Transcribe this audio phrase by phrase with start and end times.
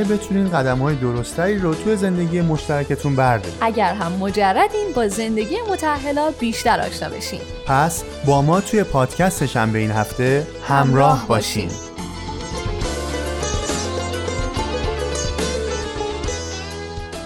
[0.00, 6.30] بتونین قدم های درستری رو توی زندگی مشترکتون بردارید اگر هم مجردین با زندگی متحلا
[6.30, 7.40] بیشتر آشنا بشین.
[7.66, 11.70] پس با ما توی پادکست شنبه این هفته همراه, همراه باشین.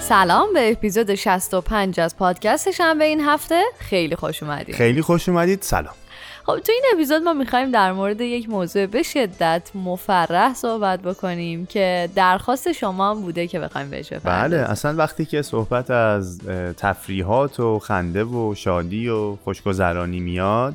[0.01, 3.63] سلام به اپیزود 65 از پادکست شنبه این هفته.
[3.79, 5.63] خیلی خوش اومدید خیلی خوش اومدید.
[5.63, 5.95] سلام.
[6.47, 11.67] خب تو این اپیزود ما می‌خوایم در مورد یک موضوع به شدت مفرح صحبت بکنیم
[11.67, 16.39] که درخواست شما هم بوده که بخوایم بهش بله اصلا وقتی که صحبت از
[16.77, 20.75] تفریحات و خنده و شادی و خوشگذرانی میاد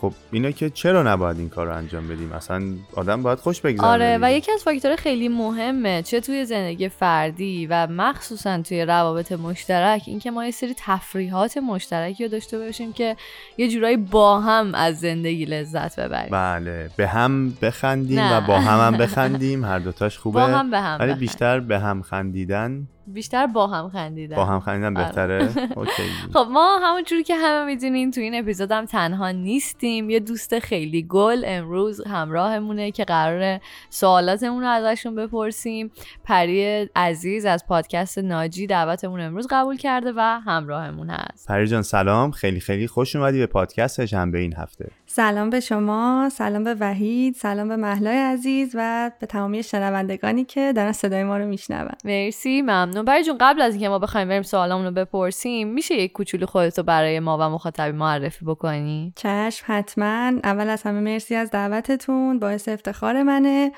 [0.00, 2.62] خب اینا که چرا نباید این کار رو انجام بدیم؟ اصلا
[2.94, 7.66] آدم باید خوش بگذره آره و یکی از فاکتور خیلی مهمه چه توی زندگی فردی
[7.66, 13.16] و مخصوصا توی روابط مشترک اینکه ما یه سری تفریحات مشترکی رو داشته باشیم که
[13.56, 16.30] یه جورایی با هم از زندگی لذت ببریم.
[16.30, 20.40] بله به هم بخندیم و با هم هم بخندیم هر دوتاش خوبه.
[20.40, 24.60] با هم به هم ولی بیشتر به هم خندیدن بیشتر با هم خندیدن با هم
[24.60, 25.06] خندیدن آره.
[25.06, 25.48] بهتره؟
[26.34, 30.10] خب ما همونجوری که همه می‌دونین تو این اپیزود هم تنها نیستیم.
[30.10, 35.90] یه دوست خیلی گل امروز همراهمونه که قرار سوالاتمون رو ازشون بپرسیم.
[36.24, 41.48] پری عزیز از پادکست ناجی دعوتمون امروز قبول کرده و همراهمون هست.
[41.48, 42.30] پری جان سلام.
[42.30, 44.90] خیلی خیلی خوش اومدی به پادکست شنبه این هفته.
[45.08, 50.72] سلام به شما سلام به وحید سلام به محلای عزیز و به تمامی شنوندگانی که
[50.76, 51.90] دارن صدای ما رو میشنون.
[52.04, 53.04] مرسی ممنون.
[53.04, 56.82] برای جون قبل از اینکه ما بخوایم بریم سوالامون رو بپرسیم میشه یک کوچولو خودتو
[56.82, 60.32] برای ما و مخاطبی معرفی بکنی؟ چشم حتما.
[60.44, 63.72] اول از همه مرسی از دعوتتون باعث افتخار منه.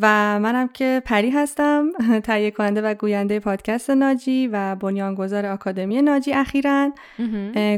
[0.00, 1.88] و منم که پری هستم
[2.26, 6.92] تهیه کننده و گوینده پادکست ناجی و بنیانگذار آکادمی ناجی اخیرا.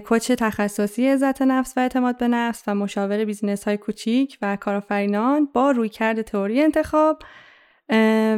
[0.04, 5.48] coach تخصصی عزت نفس و اعتماد به نفس و مشاور بیزینس های کوچیک و کارآفرینان
[5.52, 7.22] با رویکرد تئوری انتخاب.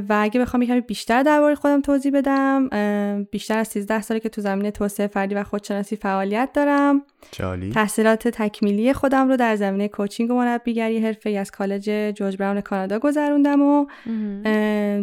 [0.09, 2.69] و اگه بخوام یکمی بیشتر درباره خودم توضیح بدم
[3.31, 7.03] بیشتر از 13 ساله که تو زمینه توسعه فردی و خودشناسی فعالیت دارم.
[7.31, 7.71] عالی.
[7.71, 12.99] تحصیلات تکمیلی خودم رو در زمینه coaching و مربیگری حرفه‌ای از کالج جورج براون کانادا
[12.99, 13.87] گذروندم و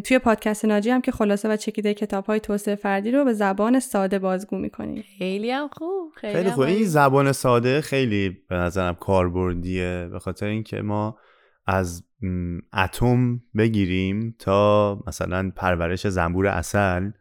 [0.02, 3.80] توی پادکست ناجی هم که خلاصه و چکیده کتاب های توسعه فردی رو به زبان
[3.80, 5.04] ساده بازگو می‌کنیم.
[5.18, 6.64] خیلی هم خوب خیلی, خیلی خوب.
[6.64, 11.18] این زبان ساده خیلی به نظرم کاربردیه به خاطر اینکه ما
[11.66, 12.04] از
[12.74, 17.12] اتم بگیریم تا مثلا پرورش زنبور اصل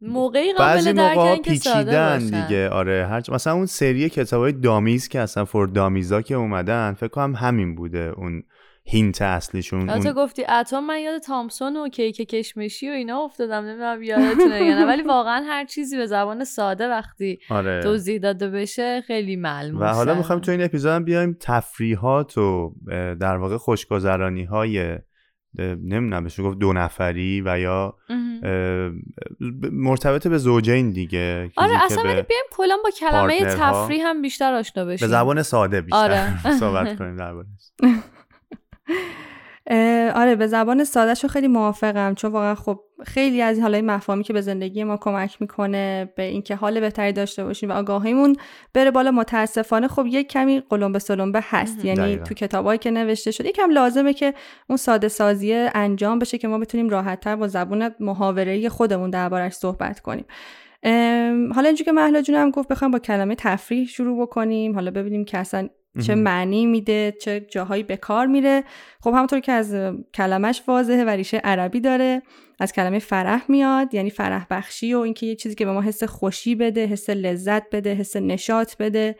[0.00, 3.06] موقعی قابل موقع پیچیدن دیگه آره.
[3.06, 7.74] هر مثلا اون سری کتابای دامیز که اصلا فور دامیزا که اومدن فکر کنم همین
[7.74, 8.42] بوده اون
[8.84, 10.12] هینت اصلیشون اون...
[10.12, 14.86] گفتی اتم من یاد تامسون و کیک کشمشی و اینا افتادم نمی‌دونم یادتونه یا نه
[14.86, 17.82] ولی واقعا هر چیزی به زبان ساده وقتی آره.
[17.82, 22.74] توضیح داده بشه خیلی معلومه و حالا می‌خوایم تو این اپیزود بیایم تفریحات و
[23.20, 24.98] در واقع خوشگذرانی های
[25.58, 27.96] نمی‌دونم بشه گفت دو نفری و یا
[29.72, 34.84] مرتبط به زوجین دیگه آره اصلا ولی بیایم کلا با کلمه تفریح هم بیشتر آشنا
[34.84, 36.42] بشیم به زبان ساده بیشتر آره.
[36.60, 37.72] صحبت کنیم دربارش
[40.14, 44.40] آره به زبان سادهش خیلی موافقم چون واقعا خب خیلی از حالای مفاهیمی که به
[44.40, 48.36] زندگی ما کمک می‌کنه به اینکه حال بهتری داشته باشیم و آگاهیمون
[48.74, 52.90] بره بالا متاسفانه خب یک کمی قلم به سلم به هست یعنی تو کتابایی که
[52.90, 54.34] نوشته شده یکم لازمه که
[54.68, 60.00] اون ساده سازی انجام بشه که ما بتونیم راحتتر با زبون محاوره خودمون دربارش صحبت
[60.00, 60.24] کنیم.
[61.54, 64.74] حالا اینجوری که مهلا جونم گفت بخوام با کلمه تفریح شروع بکنیم.
[64.74, 65.68] حالا ببینیم که اصلا
[66.00, 68.64] چه معنی میده چه جاهایی به کار میره.
[69.00, 69.76] خب همونطور که از
[70.14, 72.22] کلمش واضحه و ریشه عربی داره
[72.60, 76.04] از کلمه فرح میاد یعنی فرح بخشی و اینکه یه چیزی که به ما حس
[76.04, 79.16] خوشی بده حس لذت بده حس نشاط بده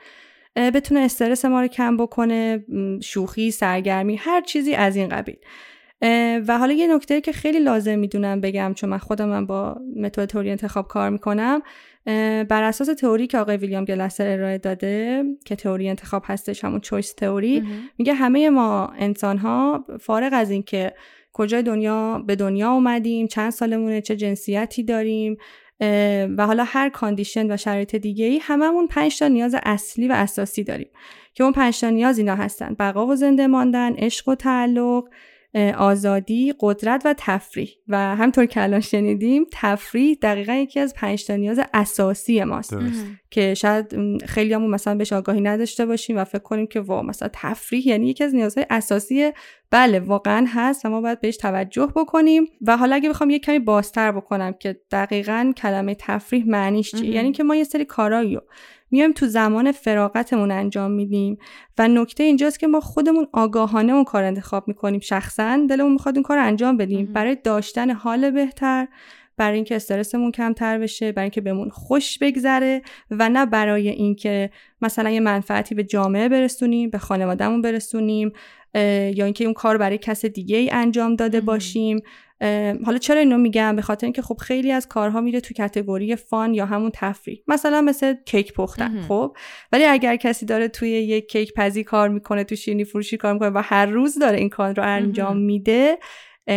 [0.56, 2.64] بتونه استرس ما رو کم بکنه
[3.02, 5.36] شوخی سرگرمی هر چیزی از این قبیل.
[6.48, 10.36] و حالا یه نکته که خیلی لازم می‌دونم بگم چون من خودم من با متد
[10.36, 11.62] انتخاب کار می‌کنم
[12.48, 17.12] بر اساس تئوری که آقای ویلیام گلستر ارائه داده که تئوری انتخاب هستش همون چویس
[17.12, 17.62] تئوری
[17.98, 20.92] میگه همه ما انسان ها فارغ از اینکه
[21.32, 25.36] کجای دنیا به دنیا اومدیم چند سالمونه چه جنسیتی داریم
[26.36, 30.64] و حالا هر کاندیشن و شرایط دیگه ای هممون پنج تا نیاز اصلی و اساسی
[30.64, 30.88] داریم.
[31.34, 32.76] که اون پنج تا نیاز اینا هستن.
[32.78, 35.08] بقا و زنده ماندن عشق و تعلق
[35.76, 37.68] آزادی قدرت و تفریح.
[37.88, 42.76] و همطور که الان شنیدیم تفریح دقیقا یکی از پنج تا نیاز اساسی ماست.
[43.30, 43.94] که شاید
[44.26, 48.08] خیلی همون مثلا بهش آگاهی نداشته باشیم و فکر کنیم که وا مثلا تفریح یعنی
[48.08, 49.32] یکی از نیازهای اساسی
[49.72, 53.58] بله واقعا هست و ما باید بهش توجه بکنیم و حالا اگه بخوام یه کمی
[53.58, 58.38] بازتر بکنم که دقیقا کلمه تفریح معنیش چیه؟ یعنی که ما یه سری کارایی
[58.90, 61.38] میایم تو زمان فراغتمون انجام میدیم
[61.78, 65.00] و نکته اینجاست که ما خودمون آگاهانه اون کار انتخاب می‌کنیم.
[65.00, 67.12] شخصا دلمون می‌خواد اون کار انجام بدیم.
[67.12, 68.88] برای داشتن حال بهتر
[69.36, 74.50] برای اینکه استرسمون کمتر بشه برای اینکه بهمون خوش بگذره و نه برای اینکه
[74.82, 78.32] مثلا یه منفعتی به جامعه برسونیم به خانوادهمون برسونیم.
[79.14, 82.02] یا اینکه اون کار برای کس دیگه ای انجام داده باشیم.
[82.84, 86.54] حالا چرا اینو میگم؟ به خاطر اینکه خب خیلی از کارها میره تو کتگوری فان
[86.54, 87.38] یا همون تفریح.
[87.48, 89.36] مثلا مثل کیک پختن خب؟
[89.72, 93.48] ولی اگر کسی داره توی یک کیک پزی کار می‌کنه تو شیرینی فروشی کار می‌کنه
[93.48, 95.98] و هر روز داره این کار رو انجام میده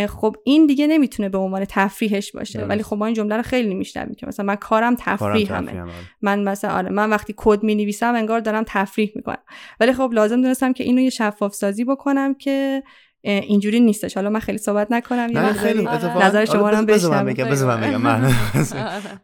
[0.09, 2.65] خب این دیگه نمی‌تونه به عنوان تفریحش باشه.
[2.65, 5.83] ولی خب ما این جمله رو خیلی میشنویم که مثلا من کارم تفریح همه
[6.21, 9.43] من مثلا آره من وقتی کد می نویسم انگار دارم تفریح می‌کنم.
[9.79, 12.83] ولی خب لازم دونستم که اینو یه شفاف سازی بکنم که
[13.23, 14.15] اینجوری نیستش.
[14.15, 15.83] حالا من خیلی صحبت نکنم نه خیلی
[16.21, 18.01] نظر شما رو بشنوم بگم بذار من بگم.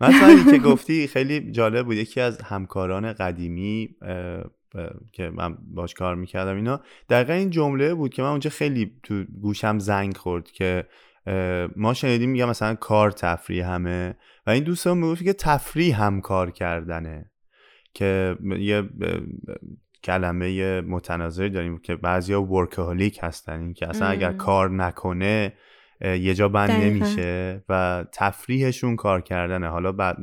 [0.01, 1.95] مثلا که گفتی خیلی جالب بود.
[1.95, 3.89] یکی از همکاران قدیمی
[5.11, 6.81] که من باش کار می‌کردم اینا.
[7.09, 10.87] دقیقا این جمله بود که من اونجا خیلی تو گوشم زنگ خورد که
[11.75, 14.15] ما شنیدیم میگم مثلا کار تفریح همه
[14.47, 17.31] و این دوستان می‌گفت که تفریح هم کار کردنه.
[17.93, 18.89] که یه
[20.03, 25.53] کلمه متناظری داریم که بعضیا ورکهولیک هستن این که اصلا اگر کار نکنه
[26.01, 29.67] یه جا بند نمیشه و تفریحشون کار کردنه.
[29.67, 30.15] حالا بر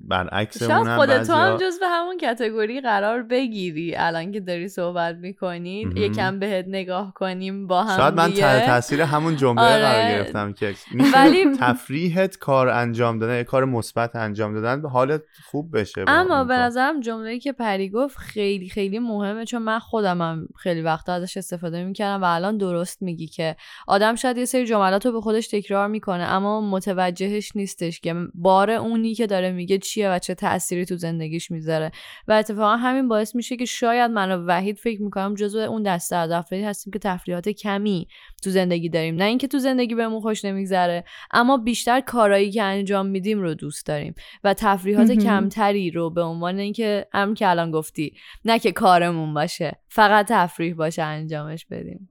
[0.00, 3.96] برعکس شاید خودت تو هم جز به همون کتگوری قرار بگیری.
[3.96, 8.30] الان که داری صحبت می‌کنی یکم بهت نگاه کنیم با هم شاید من
[8.66, 9.82] تاثیر همون جمله آره.
[9.82, 10.74] قرار گرفتم که
[11.14, 16.54] ولی تفریحت کار انجام دادن کار مثبت انجام دادن به حالت خوب بشه اما به
[16.54, 21.36] نظرم جمله‌ای که پری گفت خیلی خیلی مهمه چون من خودم هم خیلی وقت ازش
[21.36, 23.56] استفاده می‌کردم و الان درست میگی که
[23.86, 28.70] آدم شاید یه سری جملات رو به خودش تکرار می‌کنه اما متوجهش نیستش که بار
[28.70, 31.90] اونی که داره میگه چیه و چه تأثیری تو زندگیش می‌ذاره.
[32.28, 36.16] و اتفاقا همین باعث میشه که شاید من و وحید فکر می‌کنم جزو اون دسته
[36.16, 38.08] از افرادی هستیم که تفریحات کمی
[38.42, 39.14] تو زندگی داریم.
[39.14, 43.86] نه اینکه تو زندگی بهمون خوش نمیگذره اما بیشتر کارایی که انجام میدیم رو دوست
[43.86, 44.14] داریم
[44.44, 48.14] و تفریحات کمتری رو به عنوان اینکه هم که الان گفتی
[48.44, 52.10] نه که کارمون باشه فقط تفریح باشه انجامش بدیم.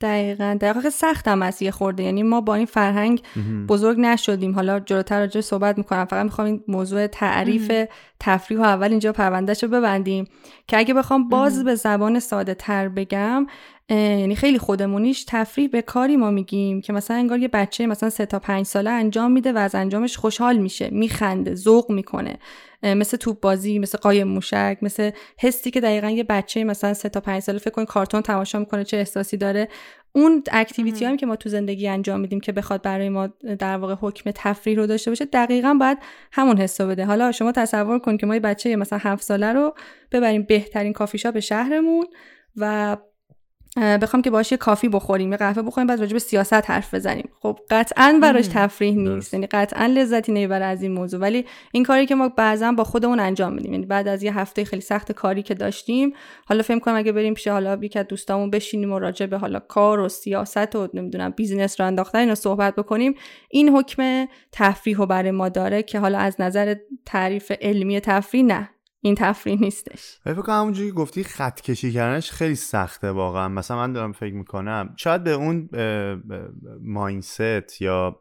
[0.00, 0.58] دقیقا.
[0.60, 2.02] دقیقا سخت هم است یه خورده.
[2.02, 3.22] یعنی ما با این فرهنگ
[3.68, 4.54] بزرگ نشدیم.
[4.54, 6.04] حالا جلوتر راجع صحبت می‌کنم.
[6.04, 7.72] فقط می‌خوام این موضوع تعریف
[8.20, 10.24] تفریح و اول اینجا پروندهش رو ببندیم
[10.68, 13.46] که اگه بخوام باز به زبان ساده تر بگم
[13.90, 18.26] یعنی خیلی خودمونیش تفریح به کاری ما میگیم که مثلا انگار یه بچه مثلا سه
[18.26, 20.88] تا پنج ساله انجام میده و از انجامش خوشحال میشه.
[20.92, 22.38] میخنده ذوق می‌کنه.
[22.94, 27.20] مثل توپ بازی مثل قایم موشک مثل حسی که دقیقا یه بچه مثلا سه تا
[27.20, 29.68] پنج ساله فکر کن کارتون تماشا می‌کنه چه احساسی داره.
[30.12, 33.26] اون اکتیویتی هم که ما تو زندگی انجام میدیم که بخواد برای ما
[33.58, 35.98] در واقع حکم تفریح رو داشته باشه دقیقا باید
[36.32, 37.04] همون حسو بده.
[37.04, 39.74] حالا شما تصور کن که ما یه بچه مثلا هفت ساله رو
[40.12, 42.06] ببریم بهترین کافی شاپ شهرمون
[42.56, 42.96] و
[43.76, 47.28] بخوام که باشه کافی بخوریم یه قهوه بخوریم بعد راجع به سیاست حرف بزنیم.
[47.40, 51.20] خب قطعا براش تفریح نیست یعنی قطعا لذتی نمی‌بره از این موضوع.
[51.20, 54.64] ولی این کاری که ما بعضا با خودمون انجام میدیم یعنی بعد از یه هفته
[54.64, 56.12] خیلی سخت کاری که داشتیم
[56.46, 59.58] حالا فکر کنم اگه بریم پیش حالا یک از دوستامون بشینیم و راجع به حالا
[59.58, 63.14] کار و سیاست و نمی‌دونم بیزینس رو انداختن اینو صحبت بکنیم.
[63.50, 66.74] این حکم تفریح رو برای ما داره که حالا از نظر
[67.06, 68.68] تعریف علمی تفریح نه.
[69.06, 70.18] این تفریح نیستش.
[70.24, 73.48] فکر کنم همونجوری گفتی خط کشی کردنش خیلی سخته واقعا.
[73.48, 75.68] مثلا من دارم فکر می‌کنم شاید به اون
[76.80, 78.20] mindset یا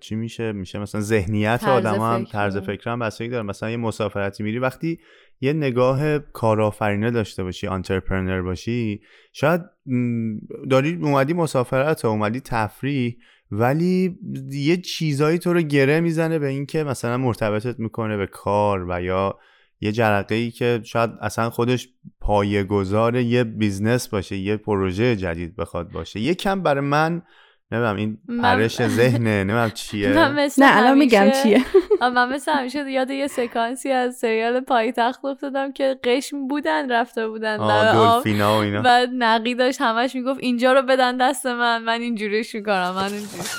[0.00, 3.42] چی میشه؟ میشه مثلا ذهنیت آدم هم طرز فکر هم بستگی داره.
[3.42, 5.00] مثلا یه مسافرتی میری وقتی
[5.40, 9.00] یه نگاه کارآفرینه داشته باشی entrepreneur باشی
[9.32, 9.60] شاید
[10.70, 13.16] داری اومدی مسافرت اومدی تفریح
[13.50, 14.18] ولی
[14.50, 19.38] یه چیزایی تو رو گره می‌زنه به اینکه مثلا مرتبطت می‌کنه به کار و یا
[19.82, 21.88] یه جرقه ای که شاید اصلا خودش
[22.20, 26.20] پایه‌گذار یه business باشه یه پروژه جدید بخواد باشه.
[26.20, 27.22] یه کم برای من
[27.72, 30.08] نمی‌دونم این پرش ذهنه نمی‌دونم چیه.
[30.08, 31.64] نه الان میگم چیه.
[32.00, 37.56] من مثل همیشه یاد یه سکانسی از سریال پایتخت افتادم که قشم بودن رفته بودن
[37.56, 38.26] در آب.
[38.26, 38.82] و اینا.
[38.82, 43.50] بعد نقی داشت همش می‌گفت اینجا رو بدن دست من من اینجوریش می‌کنم من اینجوریش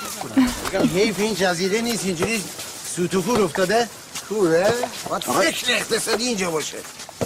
[0.64, 2.38] می‌کنم حیف این جزیره نیست اینجوری
[2.96, 3.86] سوتوفور افتاده.
[4.28, 4.72] خوبه؟
[5.08, 6.76] باید فکر اقتصادی اینجا باشه.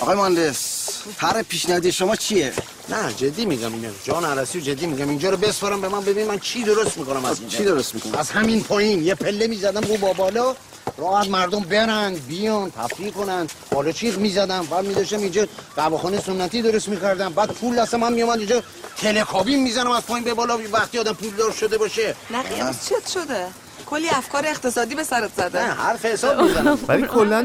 [0.01, 0.89] آقای مهندس
[1.21, 2.53] طرح پیشنهادی شما چیه؟
[2.89, 5.09] نه جدی میگم اینو جان عرسی جدی میگم.
[5.09, 6.05] اینجا رو بسپارم به من.
[6.05, 7.59] ببین من چی درست می‌کنم از اینجا.
[7.59, 9.03] چی درست می‌کنم از همین پایین.
[9.03, 10.57] یه پله می‌زدم رو با بالا.
[10.99, 13.47] راحت مردم برن بیان تفریح کنن.
[13.71, 14.67] بالا چیغ می‌زدم.
[14.67, 17.33] بعد میداشتم اینجا قهوه‌خانه سنتی درست می‌کردم.
[17.33, 18.63] بعد پول دست من میومد اینجا.
[18.97, 20.59] تلکابین می‌زنم از پایین به بالا.
[20.73, 22.15] وقتی آدم پولدار شده باشه.
[22.31, 22.43] نه.
[22.89, 23.47] چت شده.
[23.91, 26.79] کلی افکار اقتصادی به سرت زده نه حرف حساب می‌زنم.
[26.89, 27.43] ولی کلا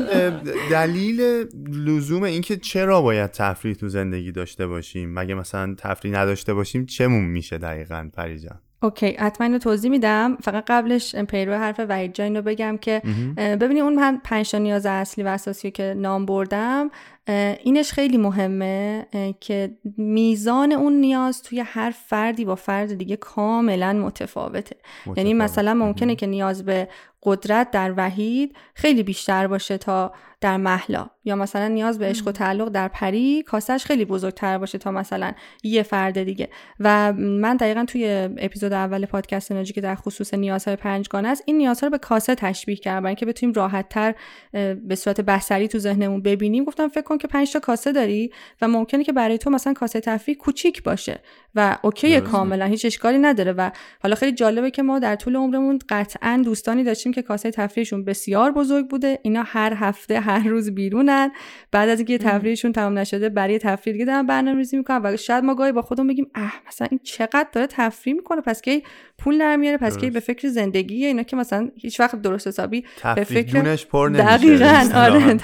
[0.72, 6.86] دلیل لزوم اینکه چرا باید تفریح تو زندگی داشته باشیم؟ مگه مثلا تفریح نداشته باشیم
[6.86, 10.38] چمون میشه دقیقا پریجان اوکی حتما اینو توضیح میدم.
[10.44, 13.02] فقط قبلش پیرو حرف وحید جان رو بگم که
[13.38, 16.90] اه، ببینید اون من پنج تا نیاز اصلی و اساسی رو که نام بردم
[17.28, 19.06] اینش خیلی مهمه
[19.40, 24.76] که میزان اون نیاز توی هر فردی با فرد دیگه کاملا متفاوته
[25.06, 25.42] یعنی متفاوت.
[25.42, 26.88] مثلا ممکنه که نیاز به
[27.24, 30.14] قدرت در وحید خیلی بیشتر باشه تا
[30.44, 34.78] در محلا یا مثلا نیاز به عشق و تعلق در پری کاسش خیلی بزرگتر باشه
[34.78, 35.34] تا مثلا
[35.64, 36.50] یه فرد دیگه.
[36.80, 41.58] و من دقیقا توی اپیزود اول پادکست ناجی که در خصوص نیازهای پنجگانه است این
[41.58, 43.00] نیازها رو به کاسه تشبیه کردم.
[43.00, 44.16] برای اینکه بتونیم راحتتر
[44.84, 48.32] به صورت بصری تو ذهنمون ببینیم گفتم فکر کن که پنج تا کاسه داری
[48.62, 51.20] و ممکنه که برای تو مثلا کاسه تفریح کوچیک باشه.
[51.56, 52.32] و اوکی درسته.
[52.32, 53.72] کاملا هیچ اشکالی نداره و
[54.04, 58.52] حالا خیلی جالبه که ما در طول عمرمون قطعا دوستانی داشتیم که کاسه تفریحشون بسیار
[58.52, 59.20] بزرگ بوده.
[59.24, 61.32] اینا هر هفته هر روز بیرونن.
[61.72, 65.56] بعد از اینکه تفریحشون تمام نشده برای تفریح دیگه دارن برنامه‌ریزی می‌کنن و شاید ما
[65.56, 68.84] گاهی با خودمون بگیم اه مثلا این چقدر داره تفریح می‌کنه پس کی
[69.18, 71.08] پول در میاره پس کی به فکر زندگیه.
[71.08, 74.24] اینا که مثلا هیچ وقت درست حسابی به فکر پر نمیشه.
[74.24, 75.36] دقیقاً آره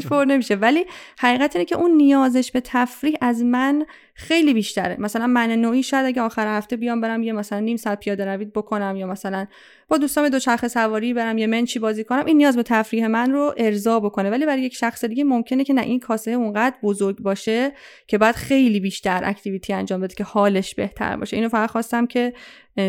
[0.00, 0.54] پر نمیشه.
[0.54, 0.84] ولی
[1.18, 3.86] حقیقت اینه که اون نیازش به تفریح از من
[4.18, 4.96] خیلی بیشتره.
[4.98, 8.52] مثلا من نوعی شاید اگه آخر هفته بیام برم یه مثلا نیم ساعت پیاده روید
[8.52, 9.46] بکنم یا مثلا
[9.88, 13.54] با دوستام دوچرخه سواری برم یه منچی بازی کنم این نیاز به تفریح من رو
[13.56, 14.30] ارضا بکنه.
[14.30, 17.72] ولی برای یک شخص دیگه ممکنه که نه این کاسه اونقدر بزرگ باشه
[18.06, 21.36] که بعد خیلی بیشتر اکتیویتی انجام بده که حالش بهتر باشه.
[21.36, 22.32] اینو فقط خواستم که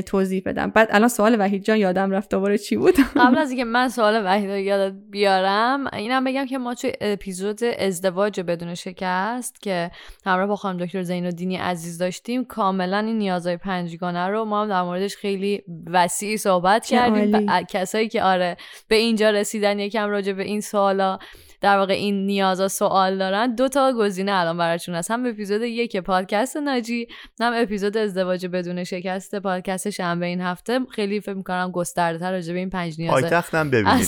[0.06, 0.70] توضیح بدم.
[0.70, 4.22] بعد الان سوال وحید جان یادم رفت دوباره چی بود؟ قبل از اینکه من سوال
[4.26, 9.92] وحید رو یادت بیارم اینم بگم که ما توی اپیزود ازدواج بدون شکست که
[10.26, 14.70] همراه با خانم دکتر زین الدینی عزیز داشتیم کاملا این نیازهای پنجگانه رو ما هم
[14.70, 17.46] در موردش خیلی وسیع صحبت کردیم.
[17.46, 21.20] ب- کسایی که آره به اینجا رسیدن یکم راجع به این سوالا
[21.62, 23.56] در واقع این نیازا سوال دارن.
[23.56, 25.12] دو تا گزینه الان براتون هست.
[25.12, 27.08] هم اپیزود یک پادکست ناجی
[27.40, 30.80] هم اپیزود ازدواج بدون شکست پادکست شنبه این هفته.
[30.92, 34.04] خیلی فکر می‌کنم گسترده تر راجع به این پنج نیاز پایتختم ببینید.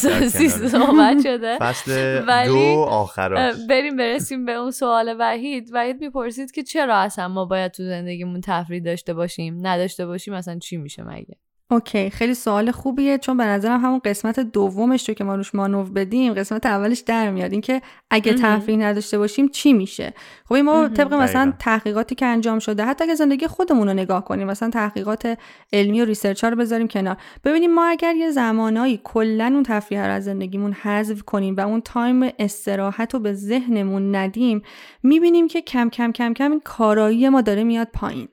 [0.67, 1.57] صحبت شده.
[1.57, 1.91] فصل
[2.27, 5.69] ولی، دو آخراش بریم برسیم به اون سوال وحید.
[5.73, 10.59] وحید می‌پرسید که چرا اصلا ما باید تو زندگیمون تفریح داشته باشیم نداشته باشیم اصلا
[10.59, 11.37] چی میشه مگه؟
[11.71, 15.83] okay خیلی سوال خوبیه چون به نظرم همون قسمت دومش رو که ما روش مانور
[15.83, 18.33] بدیم قسمت اولش در میاد اینکه اگه.
[18.33, 20.13] تفریح نداشته باشیم چی میشه
[20.45, 20.87] خب این ما.
[20.87, 21.57] طبق مثلا دقیقاً.
[21.59, 25.37] تحقیقاتی که انجام شده حتی اگه زندگی خودمون رو نگاه کنیم مثلا تحقیقات
[25.73, 30.05] علمی و research ها رو بذاریم کنار ببینیم ما اگر یه زمانایی کلا اون تفریح
[30.05, 34.61] رو از زندگیمون حذف کنیم و اون time استراحت رو به ذهنمون ندیم
[35.03, 38.27] می‌بینیم که کم کم کم کم این کارایی ما داره میاد پایین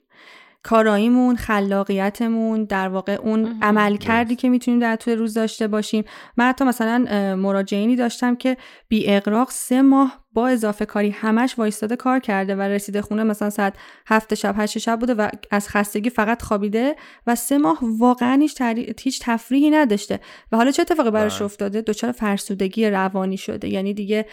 [0.69, 3.59] کاراییمون خلاقیتمون در واقع اون.
[3.63, 6.05] عمل کردی که می‌تونیم در طول روز داشته باشیم
[6.37, 6.99] من حتی مثلا
[7.37, 8.57] مراجعینی داشتم که
[8.89, 13.51] بی اقراق سه ماه با اضافه کاری همش وایستاده کار کرده و رسیده خونه مثلا
[13.51, 13.75] ساعت
[14.07, 18.55] هفت شب هشت شب بوده و از خستگی فقط خوابیده و سه ماه واقعا هیچ,
[18.55, 18.95] تری...
[19.01, 20.21] هیچ تفریحی نداشته.
[20.53, 21.45] و حالا چه اتفاقی براش بله.
[21.45, 23.69] افتاده؟ دچار فرسودگی روانی شده.
[23.69, 24.27] یعنی دیگه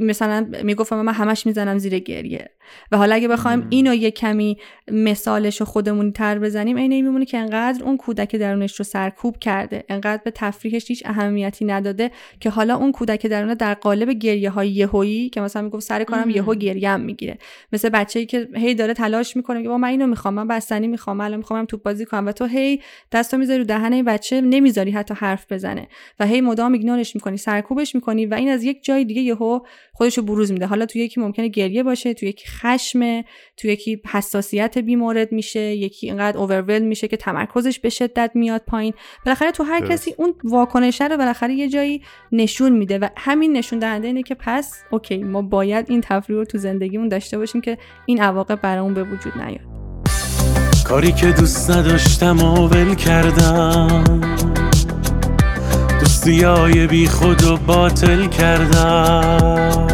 [0.00, 2.50] مثلا می‌گفتم من همش می‌زنم زیر گریه.
[2.92, 4.58] و حالا اگه بخوایم اینو یه کمی
[4.92, 9.84] مثالش رو خودمون تر بزنیم عین میمونه که انقدر اون کودک درونش رو سرکوب کرده.
[9.88, 14.70] انقدر به تفریحش هیچ اهمیتی نداده که حالا اون کودک درونه در قالب گریه های
[14.70, 16.30] یهویی که مثلا می‌گفت سر کارم.
[16.30, 17.38] یهو گریم می‌گیره.
[17.72, 21.20] مثل بچه‌ای که هی داره تلاش می‌کنه که با من اینو می‌خوام من بستنی می‌خوام
[21.20, 22.26] الان می‌خوام توپ بازی کنم.
[22.26, 22.80] و تو هی
[23.12, 25.88] دستو می‌ذاری رو دهن این بچه نمی‌ذاری حتی حرف بزنه.
[26.20, 29.60] و هی مدام ایگنورش می‌کنی سرکوبش می‌کنی و این از یک جای دیگه یهو
[29.92, 30.66] خودشو بروز میده.
[30.66, 33.22] حالا تو یکی ممکنه گریه باشه تو یکی خشم
[33.56, 38.94] تو یکی حساسیت بیمورد میشه یکی اینقدر اوورول میشه که تمرکزش به شدت میاد پایین.
[39.26, 39.80] بالاخره تو هر.
[39.80, 42.02] کسی اون واکنشه رو بالاخره یه جایی
[42.32, 42.98] نشون میده.
[42.98, 47.08] و همین نشون دهنده اینه که پس اوکی ما باید این تفریح رو تو زندگیمون
[47.08, 49.70] داشته باشیم که این عواقب برامون به وجود نیاد.
[50.84, 54.04] کاری که دوست نداشتم و ول کردم.
[56.00, 59.86] دوستی های بی خود و باطل کردم.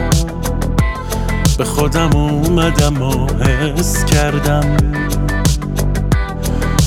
[1.59, 4.77] به خودم اومدم و حس کردم.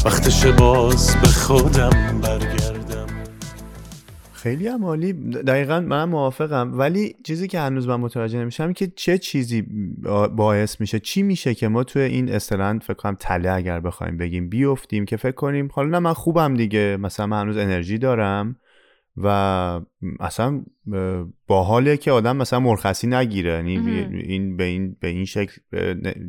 [0.05, 1.89] وقتش باز به خودم
[2.21, 2.58] برگردم
[4.41, 5.13] خیلی هم عالی.
[5.31, 6.77] دقیقا من موافقم.
[6.77, 9.61] ولی چیزی که هنوز من متوجه نمیشم که چه چیزی
[10.35, 14.49] باعث میشه چی میشه که ما توی این استرند فکر کنم تله اگر بخوایم بگیم
[14.49, 16.97] بیفتیم که فکر کنیم حالا نه من خوبم دیگه.
[17.01, 18.55] مثلا من هنوز انرژی دارم
[19.17, 19.27] و
[20.19, 20.63] اصلا
[21.47, 23.53] باحاله که آدم مثلا مرخصی نگیره.
[23.53, 23.77] یعنی
[24.23, 25.61] این به این به این شکل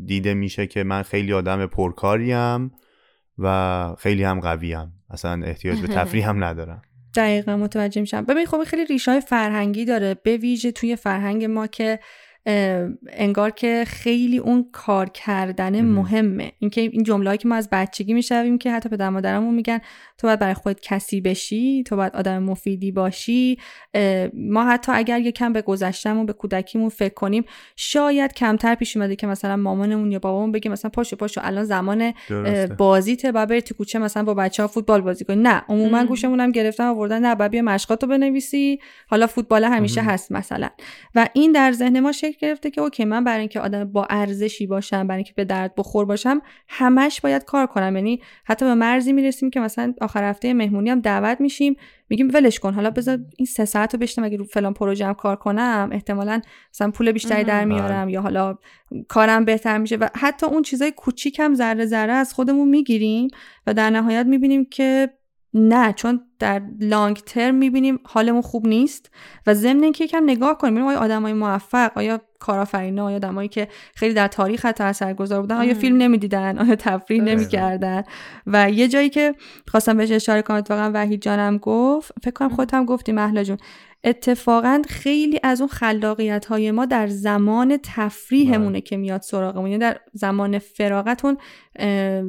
[0.06, 2.70] دیده میشه که من خیلی آدم پرکاریم
[3.38, 4.92] و خیلی هم قویم.
[5.10, 6.82] اصلا احتیاج به تفریح هم ندارم.
[7.14, 8.24] دقیقا متوجه میشم.
[8.24, 12.00] ببین خب خیلی ریشه فرهنگی داره به ویژه توی فرهنگ ما که
[12.46, 16.52] انگار که خیلی اون کار کردن مهمه.
[16.58, 19.78] اینکه این جمله که ما از بچگی می‌شویم که حتی پدر مادرمون میگن
[20.18, 23.58] تو باید برای خودت کسی بشی تو باید آدم مفیدی باشی.
[24.34, 27.44] ما حتی اگر یکم به گذشتهمون به کودکیمون فکر کنیم
[27.76, 32.12] شاید کمتر پیش اومده که مثلا مامانمون یا بابامون بگه مثلا پاشو پاشو الان زمان
[32.78, 35.42] بازیته بعد بری تو کوچه مثلا با بچه ها فوتبال بازی کنی.
[35.42, 37.26] نه عموما گوشمون هم گرفتن آوردن.
[37.26, 38.78] نه بیا مشقاتو بنویسی.
[39.06, 40.68] حالا فوتبال همیشه هست مثلا.
[41.14, 44.66] و این در ذهن ما شکل گرفته که اوکی من برای اینکه آدم با ارزشی
[44.66, 47.96] باشم برای اینکه به درد بخور باشم همش باید کار کنم.
[47.96, 51.76] یعنی حتی به مرزی می‌رسیم که مثلا آخر هفته مهمونی هم دعوت میشیم
[52.08, 55.14] میگیم ولش کن حالا بذار این سه ساعت رو بشتم اگه رو فلان پروژه هم
[55.14, 56.40] کار کنم احتمالا
[56.74, 58.58] مثلا پول بیشتری در میارم یا حالا
[59.08, 63.28] کارم بهتر میشه و حتی اون چیزای کوچیک هم ذره ذره از خودمون می‌گیریم
[63.66, 65.10] و در نهایت می‌بینیم که
[65.54, 69.10] نه چون در لانگ ترم می‌بینیم حالمون خوب نیست
[69.46, 74.14] و ضمن اینکه یکم نگاه کنیم آیا آدمای موفق آیا کارآفرینا آیا آدمایی که خیلی
[74.14, 78.02] در تاریخ حتی اثرگذار بودن آیا فیلم نمی‌دیدن آیا تفریح نمی‌کردن.
[78.46, 79.34] و یه جایی که
[79.68, 83.58] خواستم بهش اشاره کنم اتفاقا وحید جانم گفت فکر کنم خودت هم گفتی مهلا جون
[84.04, 88.80] اتفاقا خیلی از اون خلاقیت های ما در زمان تفریحمونه بله.
[88.80, 91.36] که میاد سراغمون یعنی در زمان فراغتون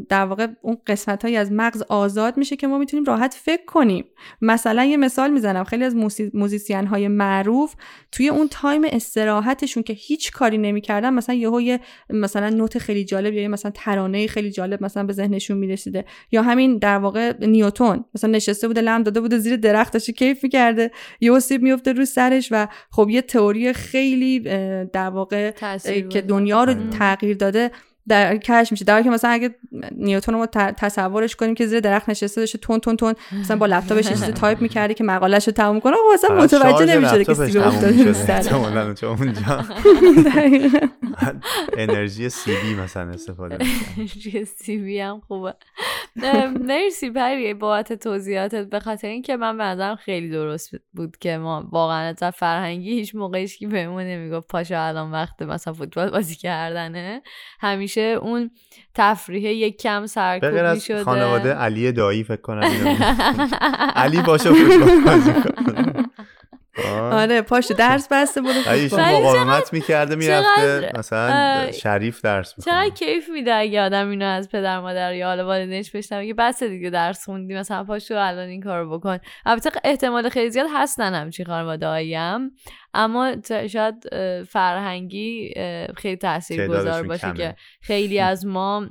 [0.10, 4.06] در واقع اون قسمت های از مغز آزاد میشه که ما می‌تونیم راحت فکر کنیم.
[4.42, 5.64] مثلا یه مثال می‌زنم.
[5.64, 5.96] خیلی از
[6.34, 7.76] موزیسین های معروف
[8.12, 11.80] توی اون تایم استراحتشون که هیچ کاری نمی‌کردن مثلا یهو یه
[12.10, 16.06] مثلا نوت خیلی جالب یا مثلا ترانه خیلی جالب مثلا به ذهنشون می‌رسیده.
[16.32, 20.44] یا همین در واقع نیوتون مثلا نشسته بوده لم داده بوده زیر درخت داشته کیف
[20.44, 20.92] می‌کرده.
[21.22, 24.40] یهو سیب میفته رو سرش و خب یه تئوری خیلی
[24.94, 25.52] در واقع
[26.10, 27.72] که دنیا رو تغییر داده.
[28.12, 28.86] در کش میشه.
[28.86, 29.56] در که مثلا اگه
[29.92, 30.46] نیوتن رو
[30.78, 34.62] تصورش کنیم که زیر درخت نشسته داشته تون تون تون مثلا با لپتاپش چیزی تایپ
[34.62, 38.56] می‌کردی که مقالهش رو تموم کنه خب مثلا متوجه نمیشه که سیبی افتاده سر.
[38.56, 39.18] اونجا.
[41.78, 43.58] انرژی سی بی مثلا استفاده
[43.98, 45.54] انرژی سی بی هم خوبه.
[46.68, 48.70] مرسی پری بابت توضیحاتت.
[48.70, 53.16] به خاطر اینکه من به نظرم خیلی درست بود که ما واقعا از فرهنگی هیچ
[53.16, 57.22] موقعش که بهمون نمی‌گفت پاشو الان وقت مثلا فوتبال بازی کردنه.
[57.60, 58.52] همیشه همیشه اون
[58.96, 62.64] تفریح یک کم سرکوبی شده خانواده علی دایی فکر کنم
[63.96, 65.22] علی باشه فوتبال
[67.12, 69.00] آره پاشو درس بسته برو.
[69.00, 74.80] مقاومت می‌کرده می‌رفته مثلا شریف درس می‌کنه چقدر کیف میده اگه آدم اینو از پدر
[74.80, 78.98] مادر یا حالا والدینش بشنوه؟ که بس دیگه درس خوندی مثلا پاشو الان این کارو
[78.98, 79.18] بکن.
[79.46, 82.52] البته احتمال خیلی زیاد هستن همچین خانواده هم
[82.94, 83.36] اما
[83.72, 83.96] شاید
[84.50, 85.54] فرهنگی
[85.98, 88.88] خیلی تاثیر گذار باشه که خیلی از ما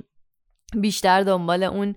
[0.75, 1.95] بیشتر دنبال اون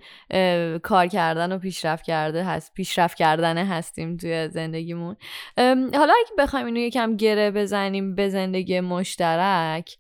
[0.78, 5.16] کار کردن و پیشرفت کرده هست پیشرفت کردنه هستیم توی زندگیمون.
[5.56, 9.96] حالا اگه بخوایم اینو یکم گره بزنیم به زندگی مشترک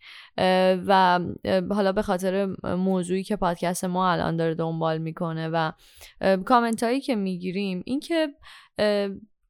[0.86, 1.20] و
[1.70, 5.72] حالا به خاطر موضوعی که پادکست ما الان داره دنبال می‌کنه و
[6.44, 8.28] کامنت هایی که می‌گیریم اینکه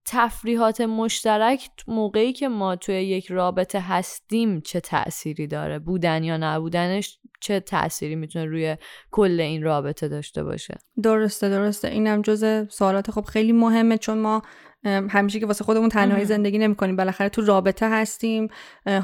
[0.07, 7.19] تفریحات مشترک موقعی که ما توی یک رابطه هستیم چه تأثیری داره؟ بودن یا نبودنش
[7.40, 8.77] چه تأثیری می‌تونه روی
[9.11, 11.88] کل این رابطه داشته باشه؟ درسته درسته.
[11.88, 14.43] اینم جز سوالات خب خیلی مهمه چون ما
[14.85, 16.97] همیشه که واسه خودمون تنهایی زندگی نمی‌کنیم.
[16.97, 18.49] بالاخره تو رابطه هستیم.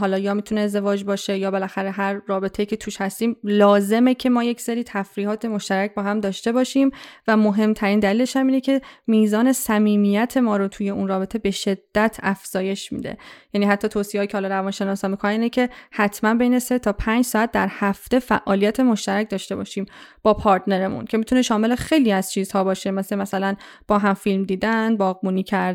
[0.00, 4.44] حالا یا می‌تونه ازدواج باشه یا بالاخره هر رابطه که توش هستیم لازمه که ما
[4.44, 6.90] یک سری تفریحات مشترک با هم داشته باشیم
[7.28, 12.16] و مهمترین دلیلش هم اینه که میزان صمیمیت ما رو توی اون رابطه به شدت
[12.22, 13.16] افزایش میده.
[13.52, 17.52] یعنی حتی توصیه‌ای که حالا روانشناسا می‌کنن اینه که حتما بین 3 تا 5 ساعت
[17.52, 19.86] در هفته فعالیت مشترک داشته باشیم
[20.22, 22.90] با پارتنرمون که می‌تونه شامل خیلی از چیزها باشه.
[22.90, 23.54] مثل مثلا
[23.88, 25.69] با هم فیلم دیدن باغبونی کردن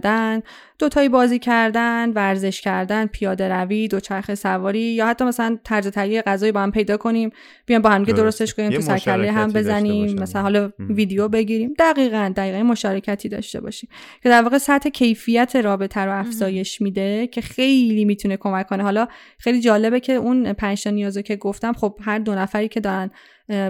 [0.79, 6.51] دوتایی بازی کردن ورزش کردن پیاده روی دوچرخه سواری یا حتی مثلا طرز تهیه غذایی
[6.51, 7.29] با هم پیدا کنیم
[7.65, 11.73] بیان با هم درستش کنیم تو سرکله هم بزنیم مثلا حالا ویدیو بگیریم.
[11.79, 13.89] دقیقا دقیقا مشارکتی داشته باشیم
[14.23, 18.83] که در واقع سطح کیفیت رابطه رو افزایش میده که خیلی می‌تونه کمک کنه.
[18.83, 22.79] حالا خیلی جالبه که اون پنج تا نیازو که گفتم خب هر دو نفری که
[22.79, 23.11] دارن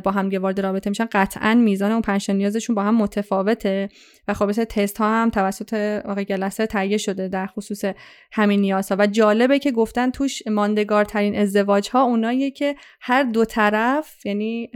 [0.03, 1.07] با هم وارد رابطه میشن.
[1.11, 3.89] قطعا میزان اون پنج نیازشون با هم متفاوته
[4.27, 5.73] و خب تست ها هم توسط
[6.05, 7.85] آقای گلسه تهیه شده در خصوص
[8.31, 8.97] همین نیازها.
[8.99, 14.69] و جالبه که گفتن توش ماندگارترین ازدواج ها اوناییه که هر دو طرف یعنی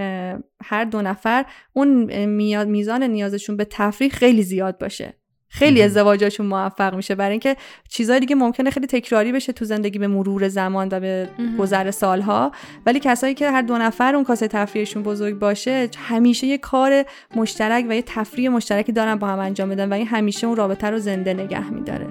[0.63, 2.25] هر دو نفر اون
[2.65, 5.18] میزان نیازشون به تفریح خیلی زیاد باشه.
[5.49, 7.15] خیلی ازدواجاشون موفق میشه.
[7.15, 7.55] برای اینکه
[7.89, 12.51] چیزای دیگه ممکنه خیلی تکراری بشه تو زندگی به مرور زمان و به گذر سالها.
[12.85, 17.85] ولی کسایی که هر دو نفر اون کاسه تفریحشون بزرگ باشه همیشه یه کار مشترک
[17.89, 20.99] و یه تفریح مشترکی دارن با هم انجام بدن و این همیشه اون رابطه رو
[20.99, 22.07] زنده نگه میداره.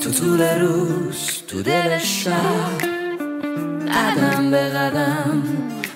[0.00, 2.30] تو طول روز تو دل شب
[3.94, 5.42] قدم به قدم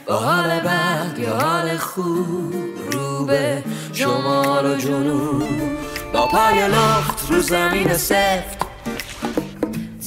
[0.07, 2.55] با حال بد یا حال خوب
[2.93, 5.43] رو به شمال و جنوب.
[6.27, 8.67] پای لخت رو زمین سفت.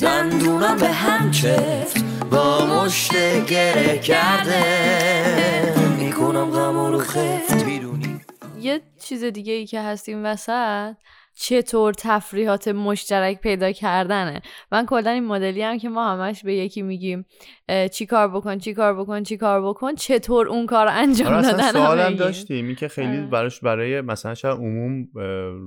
[0.01, 3.11] دندونم به هم چفت با مشت
[3.45, 5.73] گره کرده.
[5.97, 7.63] می‌کنم غم رو خفت.
[7.63, 8.21] بیرونی
[8.61, 10.95] یه چیز دیگه ای که هستیم وسط
[11.39, 14.41] چطور تفریحات مشترک پیدا کردنه.
[14.71, 17.25] من کلا این مدلی هم که ما همش به یکی میگیم
[17.91, 21.71] چی کار بکن چی کار بکن چی کار بکن چطور اون کار انجام آره دادن
[21.71, 22.65] سوالم داشتیم.
[22.65, 23.27] این که خیلی آره.
[23.27, 25.07] براش برای مثلا شاید عموم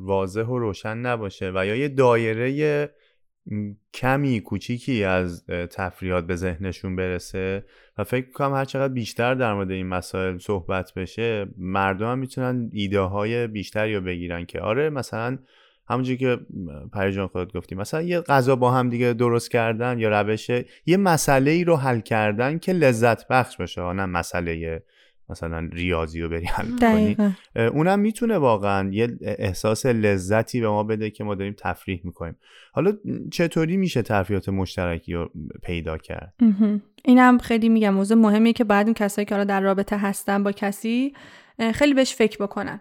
[0.04, 2.90] واضح و روشن نباشه و یا یه دایره
[3.94, 7.64] کمی کوچیکی از تفریحات به ذهنشون برسه
[7.98, 12.70] و فکر کنم هر چقدر بیشتر در مورد این مسائل صحبت بشه مردم هم می‌تونن
[12.72, 15.38] ایده های بیشتری رو بگیرن که آره مثلا
[15.90, 16.38] همونجوری که
[16.92, 17.74] پریجان خودت گفتی.
[17.74, 20.50] مثلا یه غذا با هم دیگه درست کردن یا روش
[20.86, 23.92] یه مسئله ای رو حل کردن که لذت بخش باشه.
[23.92, 24.82] نه مسئله
[25.28, 27.16] مثلا ریاضی رو بری حل کنی.
[27.56, 32.36] اونم می‌تونه واقعا یه احساس لذتی به ما بده که ما داریم تفریح می‌کنیم.
[32.72, 32.92] حالا
[33.32, 35.30] چطوری میشه تفریحات مشترکی رو
[35.62, 36.34] پیدا کرد؟
[37.04, 37.94] اینم خیلی میگم.
[37.94, 41.14] موضوع مهمیه که بعد اون کسایی که حالا در رابطه هستن با کسی
[41.74, 42.80] خیلی بهش فکر بکنن.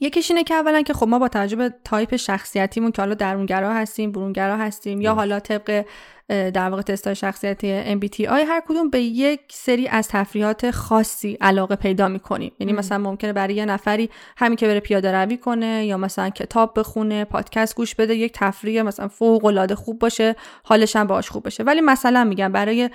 [0.00, 3.74] یکیش اینه که اولا که خب ما با توجه به تایپ شخصیتیمون که حالا درونگرا
[3.74, 5.84] هستیم برونگرا هستیم یا حالا طبق
[6.28, 12.08] در واقع تستای شخصیتی MBTI هر کدوم به یک سری از تفریحات خاصی علاقه پیدا
[12.08, 12.52] می‌کنیم.
[12.58, 16.78] یعنی مثلا ممکنه برای یه نفری همین که بره پیاده روی کنه یا مثلا کتاب
[16.78, 21.46] بخونه پادکست گوش بده یک تفریح مثلا فوق العاده خوب باشه حالش هم باش خوب
[21.46, 22.90] بشه ولی مثلا میگم برای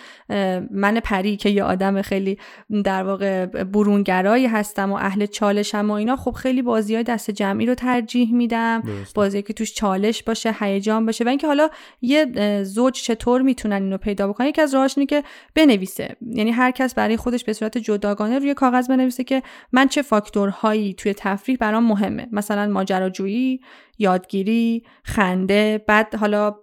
[0.72, 2.38] من پری که یه آدم خیلی
[2.84, 7.66] در واقع برونگرایی هستم و اهل چالشم و اینا خب خیلی بازی های دست جمعی
[7.66, 8.84] رو ترجیح میدم.
[9.16, 11.24] بازی که توش چالش باشه هیجان باشه.
[11.24, 11.70] و اینکه حالا
[12.02, 15.24] یه زوج چطور می‌تونن اینو پیدا بکنن؟ یکی از راهاش اینه که
[15.56, 16.16] بنویسه.
[16.22, 20.94] یعنی هر کس برای خودش به صورت جداگانه روی کاغذ بنویسه که من چه فاکتورهایی
[20.94, 22.28] توی تفریح برام مهمه.
[22.32, 23.62] مثلا ماجراجویی
[23.98, 26.56] یادگیری خنده بعد حالا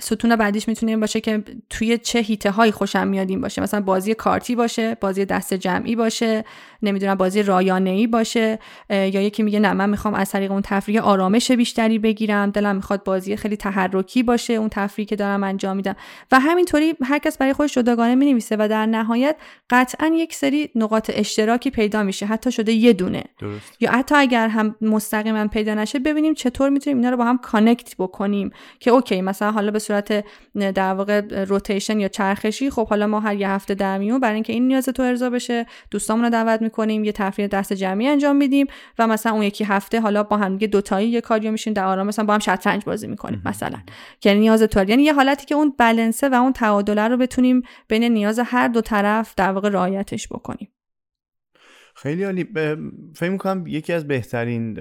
[0.00, 3.62] ستون بعدیش می‌تونه این باشه که توی چه هیته هایی خوشم میاد باشه.
[3.62, 6.44] مثلا بازی کارتی باشه بازی دست جمعی باشه.
[6.82, 8.58] نمی‌دونم بازی رایانه ای باشه
[8.90, 13.04] یا یکی میگه نه من می‌خوام از طریق اون تفریح آرامش بیشتری بگیرم دلم می‌خواد
[13.04, 15.96] بازی خیلی تحرکی باشه اون تفریحی که دارم انجام میدم.
[16.32, 19.36] و همینطوری هر کس برای خودش جداگانه می‌نویسه و در نهایت
[19.70, 23.24] قطعا یک سری نقاط اشتراکی پیدا میشه حتی شده یه دونه.
[23.38, 23.76] درست.
[23.82, 27.96] یا حتی اگر هم مستقیما پیدا نشه ببینیم چطور می‌تونیم اینا رو با هم کانکت
[27.98, 28.50] بکنیم.
[28.80, 33.34] که اوکی مثلا حالا به صورت در واقع روتیشن یا چرخشی خب حالا ما هر
[33.34, 37.04] یه هفته در میون برای اینکه این نیاز تو ارضا بشه دوستامون رو دعوت می‌کنیم
[37.04, 38.66] یه تفریح دست جمعی انجام میدیم
[38.98, 42.06] و مثلا اون یکی هفته حالا با هم دیگه دوتایی یه کاریو میشین در آرام
[42.06, 43.78] مثلا با هم شطرنج بازی می‌کنیم مثلا.
[44.24, 48.04] یعنی نیاز تو یعنی یه حالتی که اون بلنسه و اون تعادله رو بتونیم بین
[48.04, 50.68] نیاز هر دو طرف در واقع رعایتش بکنیم.
[51.94, 52.48] خیلی عالی.
[53.16, 54.78] فکر می‌کنم یکی از بهترین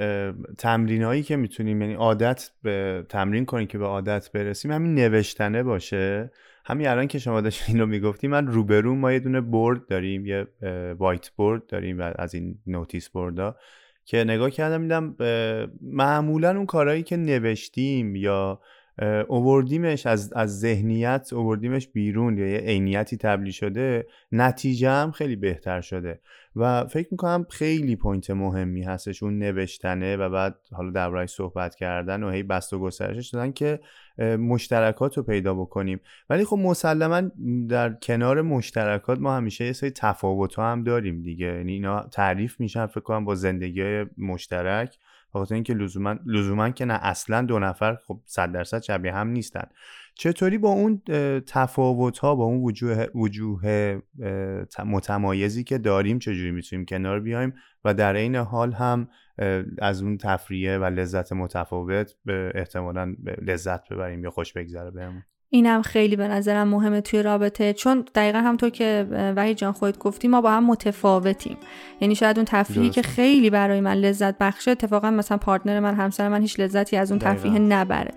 [0.57, 5.63] تمرین هایی که می‌تونیم یعنی عادت به تمرین کنیم که به عادت برسیم همین نوشتنه
[5.63, 6.31] باشه.
[6.65, 10.25] همین الان که شما داشت این رو می‌گفتی من روبرو ما یه دونه board داریم
[10.25, 10.47] یه
[10.99, 13.55] whiteboard داریم از این notice board ا
[14.05, 15.15] که نگاه کردم دیدم
[15.81, 18.61] معمولا اون کارهایی که نوشتیم یا
[19.27, 25.81] اووردیمش از, از ذهنیت اووردیمش بیرون به یه عینیتی تبدیل شده نتیجه هم خیلی بهتر
[25.81, 26.19] شده.
[26.55, 32.23] و فکر می‌کنم خیلی پوینت مهمی هستش اون نوشتنه و بعد حالا دربارهش صحبت کردن
[32.23, 33.79] و هی بست و گسترشش دادن که
[34.37, 35.99] مشترکات رو پیدا بکنیم.
[36.29, 37.21] ولی خب مسلما
[37.69, 41.45] در کنار مشترکات ما همیشه یه سری تفاوت هم داریم دیگه.
[41.45, 44.97] یعنی اینا تعریف میشن فکر کنم با زندگی مشترک.
[45.33, 49.63] بخاطر اینکه لزوما لزوما که نه اصلا دو نفر خب صد درصد شبیه هم نیستن.
[50.15, 51.01] چطوری با اون
[51.47, 53.99] تفاوت ها با اون وجوه وجوه
[54.85, 57.53] متمایزی که داریم چجوری می‌تونیم کنار بیایم
[57.85, 59.07] و در این حال هم
[59.79, 65.81] از اون تفریه و لذت متفاوت به احتمالا لذت ببریم یا خوش بگذره بهمون؟ اینم
[65.81, 70.41] خیلی به نظرم مهمه توی رابطه چون دقیقا همطور که وحید جان خودت گفتی ما
[70.41, 71.57] با هم متفاوتیم.
[72.01, 76.29] یعنی شاید اون تفریحی که خیلی برای من لذت بخشه اتفاقا مثلا پارتنر من همسر
[76.29, 78.11] من هیچ لذتی از اون تفریح نبره.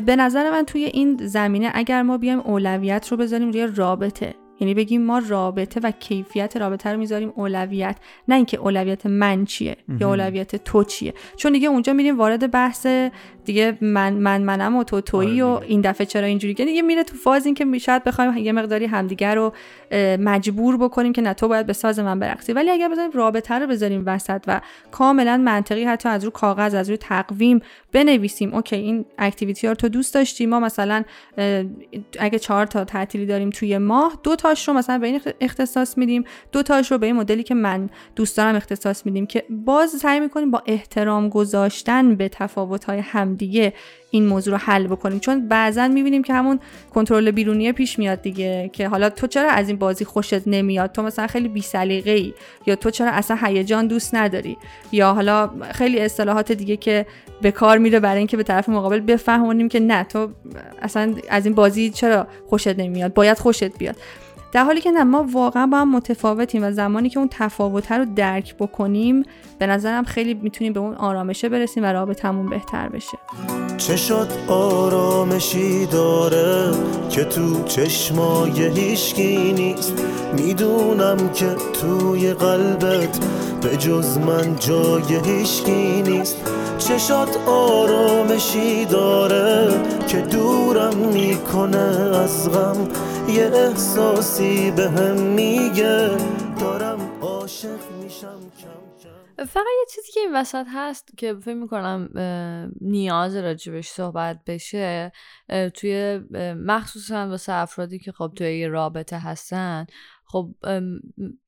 [0.00, 4.74] به نظر من توی این زمینه اگر ما بیایم اولویت رو بذاریم روی رابطه یعنی
[4.74, 7.96] بگیم ما رابطه و کیفیت رابطه رو می‌ذاریم اولویت
[8.28, 11.14] نه اینکه اولویت من چیه یا اولویت تو چیه.
[11.36, 12.86] چون دیگه اونجا میریم وارد بحث
[13.44, 16.82] دیگه من من منم و تو تویی آره و این دفعه چرا اینجوری؟ که دیگه
[16.82, 19.52] میره تو فاز این که شاید بخوایم یه مقداری همدیگر رو
[20.20, 22.52] مجبور بکنیم که نه تو باید به ساز من برقصی.
[22.52, 26.88] ولی اگر بذاریم رابطه رو بذاریم وسط و کاملا منطقی حتی از رو کاغذ از
[26.88, 27.60] روی تقویم
[27.92, 31.04] بنویسیم okay این activity رو تو دوست داشتی ما مثلا
[32.18, 36.24] اگه چهار تا تعطیلی داریم توی ماه دو تاش رو مثلا به این اختصاص میدیم
[36.52, 40.20] دو تاش رو به این مدلی که من دوست دارم اختصاص میدیم که باز سعی
[40.20, 43.00] می‌کنیم با احترام گذاشتن به تفاوت های
[43.32, 43.72] همدیگه
[44.10, 45.18] این موضوع رو حل بکنیم.
[45.18, 46.60] چون بعضا می‌بینیم که همون
[46.94, 51.02] کنترل بیرونیه پیش میاد دیگه که حالا تو چرا از این بازی خوشت نمیاد؟ تو
[51.02, 52.34] مثلا خیلی بی ای
[52.66, 54.56] یا تو چرا اصلا هیجان دوست نداری؟
[54.92, 57.06] یا حالا خیلی اصطلاحات دیگه که
[57.42, 60.28] به کار میره برای اینکه به طرف مقابل بفهمونیم که نه تو
[60.82, 63.96] اصلا از این بازی چرا خوشت نمیاد؟ باید خوشت بیاد.
[64.52, 68.04] در حالی که نه ما واقعا با هم متفاوتیم و زمانی که اون تفاوت رو
[68.16, 69.22] درک بکنیم
[69.62, 73.18] به نظرم خیلی می‌تونیم به اون آرامشه برسیم و رابطمون بهتر بشه.
[73.76, 76.74] چشات آرامشی داره
[77.10, 80.04] که تو چشمای هیشگی نیست؟
[80.36, 81.46] می‌دونم که
[81.80, 83.18] توی قلبت
[83.62, 86.36] به جز من جای هیشگی نیست.
[86.78, 89.68] چشات آرامشی داره
[90.08, 92.88] که دورم می‌کنه از غم؟
[93.28, 96.10] یه احساسی به هم میگه
[96.60, 97.91] دارم عاشق
[99.44, 102.08] فقط یه چیزی که این وسط هست که فکر می‌کنم
[102.80, 105.12] نیاز راجبش صحبت بشه
[105.74, 106.20] توی
[106.56, 109.86] مخصوصا واسه افرادی که خب توی رابطه هستن
[110.24, 110.54] خب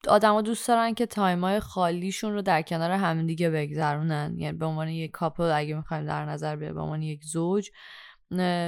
[0.09, 4.35] آدما دوست دارن که تایمای خالیشون رو در کنار همدیگه بگذرونن.
[4.39, 7.71] یعنی به عنوان یک کاپل اگه می‌خوایم در نظر بیاریم به عنوان یک زوج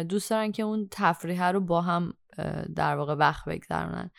[0.08, 2.12] دوست دارن که اون تفریحه رو با هم
[2.76, 4.10] در واقع وقت بگذرونن.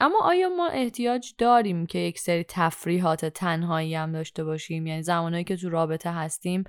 [0.00, 5.44] اما آیا ما احتیاج داریم که یک سری تفریحات تنهایی هم داشته باشیم؟ یعنی زمانهایی
[5.44, 6.64] که تو رابطه هستیم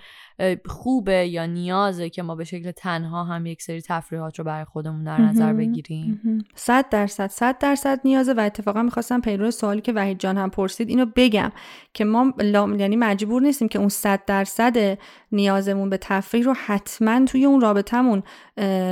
[0.65, 5.03] خوبه یا نیازه که ما به شکل تنها هم یک سری تفریحات رو برای خودمون
[5.03, 10.19] در نظر بگیریم؟ صد درصد صد درصد نیازه و اتفاقا می‌خواستم پیرو سوالی که وحید
[10.19, 11.51] جان هم پرسید اینو بگم
[11.93, 12.33] که ما
[12.77, 14.97] یعنی مجبور نیستیم که اون صد درصد
[15.31, 18.23] نیازمون به تفریح رو حتما توی اون رابطهمون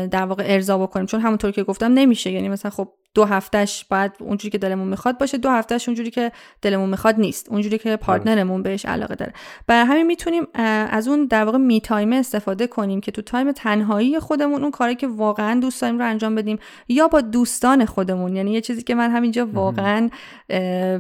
[0.06, 1.06] در واقع ارضا بکنیم.
[1.06, 2.32] چون همونطور که گفتم نمیشه.
[2.32, 6.32] یعنی مثلا خب دو هفتهش باید اونجوری که دلمون می‌خواد باشه دو هفتهش اونجوری که
[6.62, 7.50] دلمون می‌خواد نیست.
[7.50, 9.34] اونجوری که partner مون بهش علاقه داره.
[9.68, 14.20] برای همین می‌تونیم از اون در واقع me time استفاده کنیم که تو time تنهایی
[14.20, 18.36] خودمون اون کاری که واقعا دوست داریم رو انجام بدیم یا با دوستان خودمون.
[18.36, 20.10] یعنی یه چیزی که من همینجا واقعا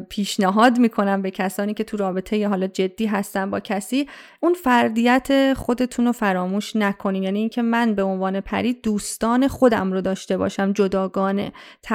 [0.09, 4.07] پیشنهاد می‌کنم به کسانی که تو رابطه یا حالا جدی هستن با کسی
[4.39, 10.01] اون فردیت خودتون رو فراموش نکنین یعنی اینکه من به عنوان پری دوستان خودم رو
[10.01, 11.51] داشته باشم جداگانه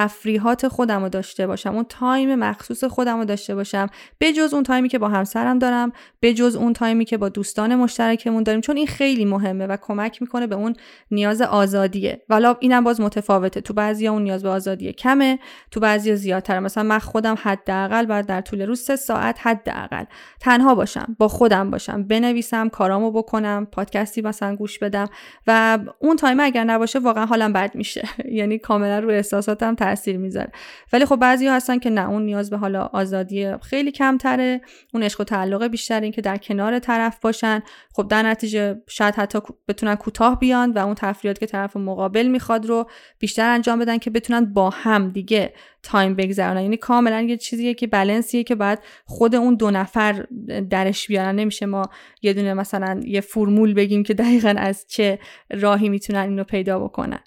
[0.09, 1.75] تفریحات خودم رو داشته باشم.
[1.75, 3.87] اون time مخصوص خودم رو داشته باشم.
[4.17, 7.17] به جز اون time ی که با همسرم دارم به جز اون time ی که
[7.17, 8.61] با دوستان مشترکمون داریم.
[8.61, 10.75] چون این خیلی مهمه و کمک می‌کنه به اون
[11.11, 12.21] نیاز آزادیه.
[12.29, 13.61] والا اینم باز متفاوته.
[13.61, 15.39] تو بعضیا اون نیاز به آزادی کمه
[15.71, 20.03] تو بعضیا زیادتر مثلا من خودم حداقل بعد در طول روز سه ساعت حداقل
[20.39, 25.07] تنها باشم با خودم باشم بنویسم کارامو بکنم پادکستی مثلا گوش بدم.
[25.47, 28.07] و اون تایم اگر نباشه واقعا حالم بد میشه.
[28.39, 30.51] یعنی کاملا رو احساساتم تاثیر می‌ذاره.
[30.93, 34.61] ولی خب بعضی هستن که نه اون نیاز به حالا آزادی خیلی کمتره
[34.93, 37.61] اون عشق و تعلق بیشتر این که در کنار طرف باشن.
[37.91, 42.65] خب در نتیجه شاید حتی بتونن کوتاه بیان و اون تفریحات که طرف مقابل می‌خواد
[42.65, 46.61] رو بیشتر انجام بدن که بتونن با هم دیگه تایم بگذرونن.
[46.61, 50.25] یعنی کاملا یه چیزیه که بلنسیه که بعد خود اون دو نفر
[50.69, 51.35] درش بیارن.
[51.35, 51.89] نمیشه ما
[52.21, 55.19] یه دونه مثلا یه فرمول بگیم که دقیقا از چه
[55.51, 57.19] راهی می‌تونن اینو پیدا بکنن.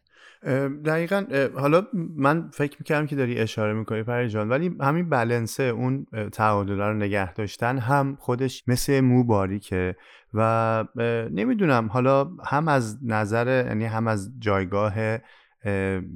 [0.84, 1.24] دقیقا
[1.54, 1.82] حالا
[2.16, 6.94] من فکر می‌کردم که داری اشاره می‌کنی پری جان ولی همین بلنسه اون تعادل رو
[6.94, 9.96] نگه داشتن هم خودش مثل مو باریکه
[10.34, 10.84] و
[11.30, 14.94] نمی‌دونم حالا هم از نظر یعنی هم از جایگاه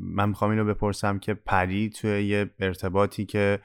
[0.00, 3.58] من می‌خوام اینو بپرسم که پری توی یه ارتباطی که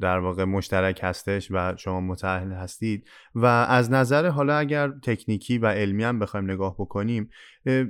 [0.00, 3.08] در واقع مشترک هستش و شما متأهل هستید.
[3.34, 7.30] و از نظر حالا اگر تکنیکی و علمی هم بخوایم نگاه بکنیم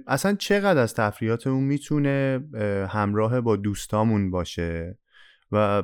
[0.06, 2.40] اصلا چقدر از تفریحات اون می‌تونه
[2.88, 4.98] همراه با دوستامون باشه؟
[5.52, 5.82] و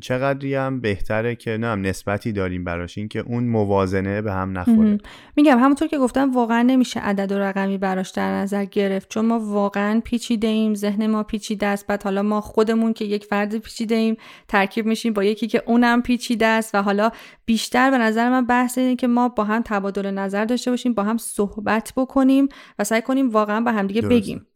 [0.00, 2.98] چقدری هم بهتره که نه هم نسبتی داریم براش.
[2.98, 4.98] این که اون موازنه به هم نخوره.
[5.36, 9.08] میگم همونطور که گفتم واقعا نمیشه عدد و رقمی براش در نظر گرفت.
[9.08, 11.86] چون ما واقعا پیچیده ایم ذهن ما پیچیده است.
[11.86, 14.16] بعد حالا ما خودمون که یک فرد پیچیده ایم
[14.48, 16.74] ترکیب میشیم با یکی که اونم پیچیده است.
[16.74, 17.10] و حالا
[17.46, 21.02] بیشتر به نظر من بحث اینه که ما با هم تبادل نظر داشته باشیم با
[21.02, 22.48] هم صحبت بکنیم
[22.78, 24.00] و سعی کنیم واقعا به همدیگه.
[24.02, 24.46] بگیم.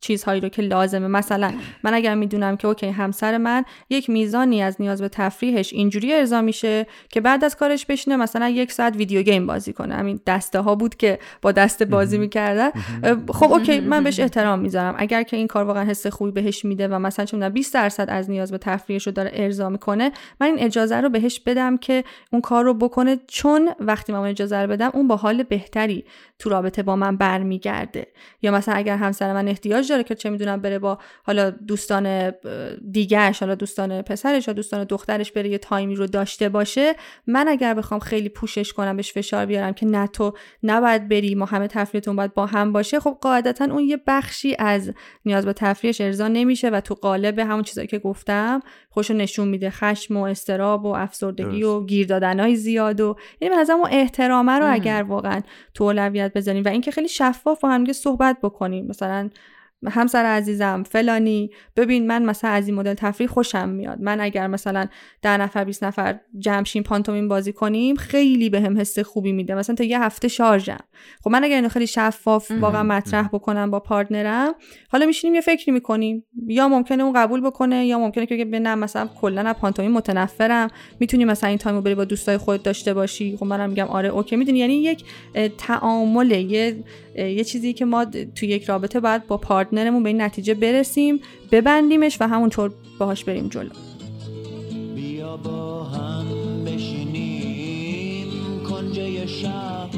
[0.00, 1.06] چیزهایی رو که لازمه.
[1.06, 6.14] مثلا من اگر می‌دونم که okay همسر من یک میزانی از نیاز به تفریحش اینجوری
[6.14, 9.94] ارضا میشه که بعد از کارش بشینه مثلا یک ساعت video game بازی کنه.
[9.94, 12.70] همین دسته ها بود که با دست بازی می‌کردن.
[13.28, 14.94] خب okay من بهش احترام می‌ذارم.
[14.98, 18.30] اگر که این کار واقعا حس خوبی بهش میده و مثلا می‌دونم 20 درصد از
[18.30, 22.40] نیاز به تفریحش رو داره ارضا می‌کنه من این اجازه رو بهش بدم که اون
[22.40, 23.18] کار رو بکنه.
[23.26, 26.04] چون وقتی من اون اجازه رو بدم اون با حال بهتری
[26.38, 28.06] تو رابطه با من برمیگرده.
[28.42, 32.32] یا مثلا اگر همسر من احتیاج داره که چه می‌دونم بره با حالا دوستان اه،
[32.92, 36.94] دیگهش حالا دوستان پسرش یا دوستان دخترش بره یه تایمی رو داشته باشه
[37.26, 41.44] من اگر بخوام خیلی پوشش کنم بهش فشار بیارم که نه تو نباید بری ما
[41.44, 44.92] همه تفریحتون باید با هم باشه خب قاعدتا اون یه بخشی از
[45.24, 49.70] نیاز به تفریحش ارضا نمیشه و تو قالب همون چیزایی که گفتم خوشو نشون میده.
[49.70, 54.52] خشم و استراب و افسردگی و گیر دادنهای زیاد و یعنی به نظرم اون احترامه
[54.52, 55.40] رو اگر واقعا
[55.74, 58.86] تو اولویت بذاریم و اینکه خیلی شفاف با هم دیگه صحبت بکنیم.
[58.86, 59.30] مثلا
[59.86, 64.00] همسر عزیزم فلانی ببین من مثلا از این مدل تفریح خوشم میاد.
[64.00, 64.86] من اگر مثلا
[65.22, 69.54] ده نفر 20 نفر جمع شیم پانتومیم بازی کنیم خیلی بهم یه حس خوبی میده.
[69.54, 70.78] مثلا تا یه هفته شارژم.
[71.24, 74.54] خب من اگر اینو خیلی شفاف واقعا مطرح بکنم با partner م
[74.88, 76.24] حالا میشینیم یه فکری می‌کنیم.
[76.46, 80.68] یا ممکنه اون قبول بکنه یا ممکنه که بگه نه مثلا کلا از پانتومیم متنفرم.
[81.00, 83.36] می‌تونی مثلا این time و بری با دوستای خودت داشته باشی.
[83.36, 84.36] خب منم میگم آره okay.
[84.36, 85.04] می‌دونی؟ یعنی یک
[85.58, 86.84] تعامل یه
[87.18, 88.04] یه چیزی که ما
[88.34, 91.20] تو یک رابطه باید با partner مون به این نتیجه برسیم
[91.52, 93.70] ببندیمش و همونطور باهاش بریم جلو.
[94.94, 96.24] بیا با هم
[96.64, 98.26] بشینیم
[98.70, 99.88] کنج شب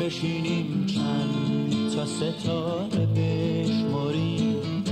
[0.00, 4.84] بشینیم چند تا ستاره بشماریم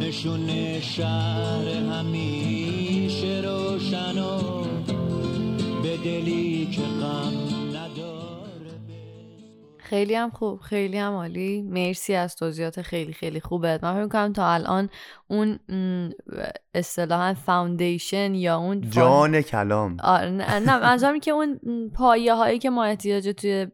[0.00, 4.64] نشون شهر همیشه روشن و
[5.82, 7.49] به دلی که غم
[9.90, 11.62] خیلی هم خوب خیلی هم عالی.
[11.62, 13.84] مرسی از توضیحات خیلی خیلی خوبت.
[13.84, 14.90] من فکر می‌کنم تا الان
[15.30, 15.58] اون
[16.74, 19.96] اصطلاحا فاوندیشن یا اون فا- جان کلام.
[20.02, 21.60] آره نه منظورم که اون
[21.94, 23.66] پایه هایی که ما احتیاج توی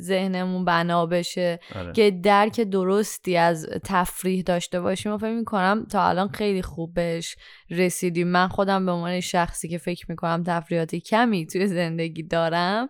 [0.00, 1.92] ذهنمون بنا بشه آره.
[1.92, 5.12] که درک درستی از تفریح داشته باشیم.
[5.12, 7.36] و فکر می‌کنم تا الان خیلی خوب بهش
[7.70, 8.28] رسیدیم.
[8.28, 12.88] من خودم به عنوان شخصی که فکر می‌کنم تفریحاتی کمی توی زندگی دارم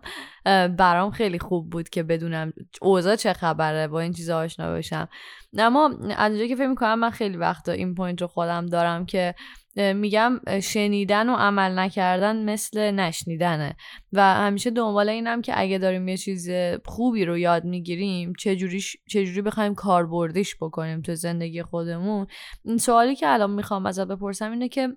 [0.77, 5.09] برام خیلی خوب بود که بدونم اوضاع چه خبره با این چیزا آشنا بشم.
[5.57, 5.85] اما
[6.17, 9.35] از اونجایی که فکر می‌کنم من خیلی وقتا این پوینت رو خودم دارم که
[9.75, 13.75] میگم شنیدن و عمل نکردن مثل نشنیدنه.
[14.13, 16.49] و همیشه دنبال اینم که اگه داریم یه چیز
[16.85, 22.27] خوبی رو یاد می‌گیریم چجوری چجوری بخوایم کاربردیش بکنیم تو زندگی خودمون.
[22.65, 24.89] این سوالی که الان می‌خوام ازت بپرسم اینه که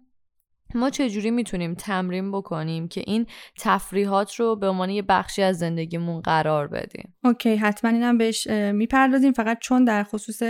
[0.74, 3.26] ما چجوری می‌تونیم تمرین بکنیم که این
[3.58, 9.32] تفریحات رو به عنوان یه بخشی از زندگیمون قرار بدیم؟ اوکی حتما اینم بهش می‌پردازیم.
[9.32, 10.42] فقط چون در خصوص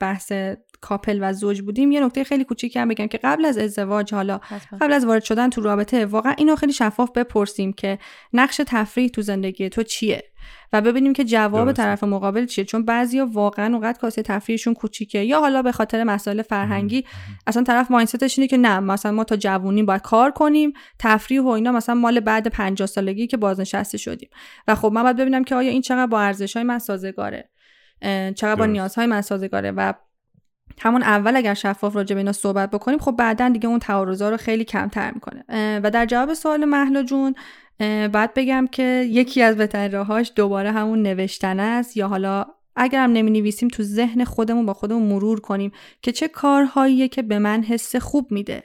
[0.00, 0.32] بحث
[0.80, 4.40] کاپل و زوج بودیم یه نکته خیلی کوچیکی هم بگم که قبل از ازدواج حالا
[4.42, 4.78] حتما.
[4.78, 7.98] قبل از وارد شدن تو رابطه واقعا اینو خیلی شفاف بپرسیم که
[8.32, 10.31] نقش تفریح تو زندگی تو چیه؟
[10.72, 11.82] و ببینیم که جواب درسته.
[11.82, 12.64] طرف مقابل چیه.
[12.64, 15.18] چون بعضیا واقعا اونقدر کاسه تفریحشون کوچیکه.
[15.18, 17.04] یا حالا به خاطر مسائل فرهنگی
[17.46, 21.48] اصلا طرف مایندستش اینه که نه مثلا ما تا جوونی باید کار کنیم تفریح و
[21.48, 24.28] اینا مثلا مال بعد 50 سالگی که بازنشسته شدیم.
[24.68, 27.50] و خب من باید ببینم که آیا این چقدر با ارزش های من سازگاره
[28.34, 28.72] چقدر با درست.
[28.72, 29.70] نیازهای من سازگاره.
[29.70, 29.94] و
[30.80, 34.36] همون اول اگر شفاف راجع به اینا صحبت بکنیم خب بعدا دیگه اون تعارضا رو
[34.36, 35.44] خیلی کمتر می‌کنه.
[35.82, 37.34] و در جواب سوال مهلا جون
[38.12, 42.44] باید بگم که یکی از بهترین راهاش دوباره همون نوشتن است یا حالا
[42.76, 47.38] اگرم نمی نویسیم تو ذهن خودمون با خودمون مرور کنیم که چه کارهاییه که به
[47.38, 48.62] من حس خوب میده.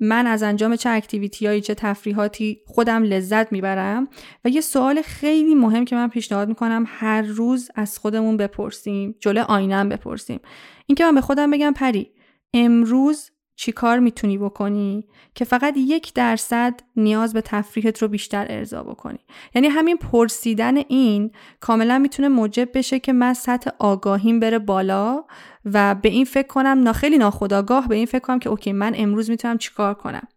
[0.00, 4.08] من از انجام چه اکتیویتی چه تفریحاتی خودم لذت می‌برم
[4.44, 9.40] و یه سوال خیلی مهم که من پیشنهاد می‌کنم هر روز از خودمون بپرسیم جلو
[9.40, 10.40] آینم بپرسیم.
[10.86, 12.10] اینکه من به خودم بگم پری
[12.54, 18.82] امروز چی کار می‌تونی بکنی که فقط یک درصد نیاز به تفریحت رو بیشتر ارضا
[18.82, 19.18] بکنی؟
[19.54, 25.24] یعنی همین پرسیدن این کاملا می‌تونه موجب بشه که من سطح آگاهیم بره بالا
[25.64, 28.92] و به این فکر کنم نا خیلی ناخداگاه به این فکر کنم که اوکی من
[28.96, 30.28] امروز می‌تونم چیکار کنم.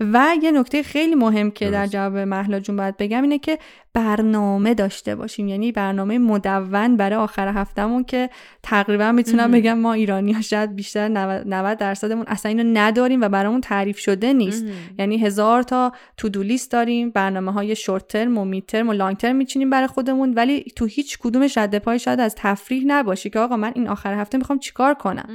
[0.00, 3.58] و یه نکته خیلی مهم که در جواب محلا جون باید بگم اینه که
[3.94, 5.48] برنامه داشته باشیم.
[5.48, 8.30] یعنی برنامه مدون برای آخر هفتهمون که
[8.62, 13.60] تقریبا می‌تونم بگم ما ایرانی ها شاید بیشتر 90 درصدمون اصلا اینو نداریم و برامون
[13.60, 14.64] تعریف شده نیست.
[14.98, 18.92] یعنی هزار تا تو دو لیست داریم برنامه های شورت ترم و میت ترم و
[18.92, 23.30] لانگ ترم میچینیم برای خودمون ولی تو هیچ کدومش رد پای شاید از تفریح نباشه
[23.30, 25.28] که آقا من این آخر هفته می‌خوام چیکار کنم؟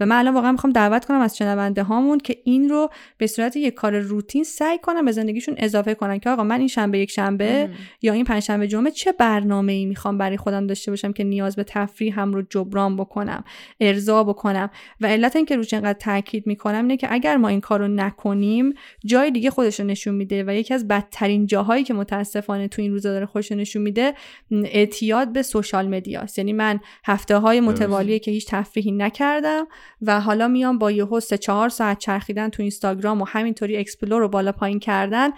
[0.00, 3.56] و من الان واقعا می‌خوام دعوت کنم از شنونده هامون که این رو به صورت
[3.56, 7.10] یک کار روتین سعی کنم به زندگیشون اضافه کنن که آقا من این شنبه یک
[7.10, 7.70] شنبه
[8.02, 11.64] یا این پنجشنبه جمعه چه برنامه ای می‌خوام برای خودم داشته باشم که نیاز به
[11.64, 13.44] تفریح هم رو جبران بکنم
[13.80, 14.70] ارضا بکنم؟
[15.00, 18.74] و علت اینکه روش اینقدر تاکید می‌کنم اینه که اگر ما این کارو نکنیم
[19.04, 22.92] جای دیگه خودش رو نشون میده و یکی از بدترین جاهایی که متاسفانه تو این
[22.92, 24.14] روزا داره خودش نشون میده
[24.50, 29.66] اعتیاد به social media ست یعنی من هفته های متوالیه که هیچ تفریحی نکردم
[30.02, 34.28] و حالا میام با یهو سه چهار ساعت چرخیدن تو اینستاگرام و همینطوری explore رو
[34.28, 35.30] بالا پایین کردن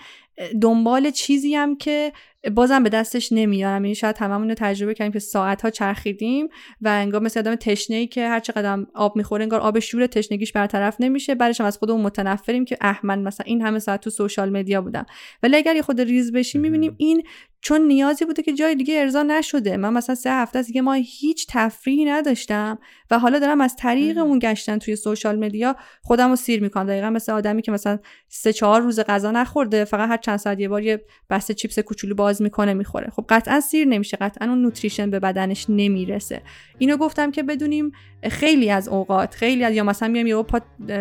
[0.63, 2.13] دنبال چیزی هم که
[2.51, 3.85] بازم به دستش نمیارم.
[3.85, 6.49] یعنی شاید هممون رو تجربه کردیم که ساعت ها چرخیدیم
[6.81, 10.53] و انگار مثل آدم تشنه ای که هر چقدر آب می‌خوره انگار آب شور تشنگیش
[10.53, 11.35] برطرف نمیشه.
[11.35, 14.81] بعدش هم از خودمون متنفریم که اه من مثلا این همه ساعت تو social media
[14.81, 15.07] بودم.
[15.43, 17.23] ولی اگر یه خرده ریز بشیم می‌بینیم این
[17.61, 19.77] چون نیازی بوده که جای دیگه ارضا نشده.
[19.77, 22.79] من مثلا سه هفته است دیگه ما هیچ تفریحی نداشتم
[23.11, 26.87] و حالا دارم از طریق اون گشتن توی social media خودم رو سیر می‌کنم.
[26.87, 30.69] دقیقا مثل آدمی که مثلا سه چهار روز غذا نخورده فقط هر چند ساعت یه
[30.69, 33.11] بار یه بسته چیپس کوچولو باز می‌کنه می‌خوره.
[33.17, 36.43] خب قطعا سیر نمیشه قطعا اون nutrition به بدنش نمی‌رسه.
[36.79, 37.93] اینو گفتم که بدونیم
[38.31, 40.61] خیلی از اوقات خیلی از یا مثلا میایم یه پا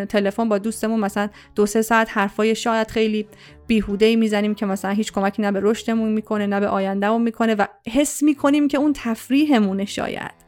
[0.10, 3.28] تلفن با دوستمون مثلا دو سه ساعت حرفای شاید خیلی
[3.68, 7.66] بیهوده می‌زنیم که مثلا هیچ کمکی نه به رشدمون می‌کنه نه به آیندهمون می‌کنه و
[7.88, 10.44] حس می‌کنیم که اون تفریحمونه شاید.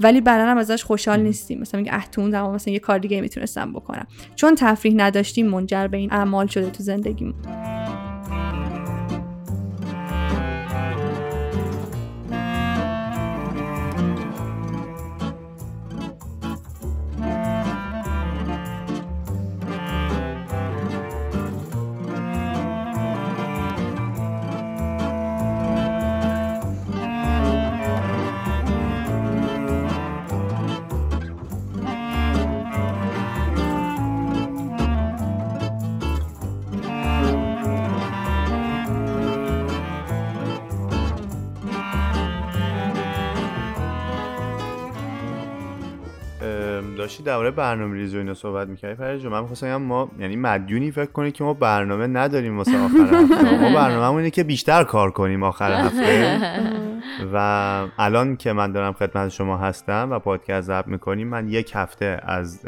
[0.00, 1.60] ولی بعدا ازش خوشحال نیستیم.
[1.60, 4.06] مثلا میگه احتون زمان مثلا یه کار دیگه می‌تونستم بکنم.
[4.36, 7.34] چون تفریح نداشتیم منجر به این اعمال شده تو زندگیمون.
[47.08, 48.94] داشتی درباره برنامه ریزی و اینا صحبت می‌کردی.
[48.94, 53.58] فرج من می‌خواستم ما یعنی مدیونی فکر کنی که ما برنامه نداریم واسه آخر هفته.
[53.62, 56.38] ما برنامه اینه که بیشتر کار کنیم آخر هفته.
[57.34, 57.36] و
[57.98, 62.62] الان که من دارم خدمت شما هستم و پادکست ضبط می‌کنیم من یک هفته از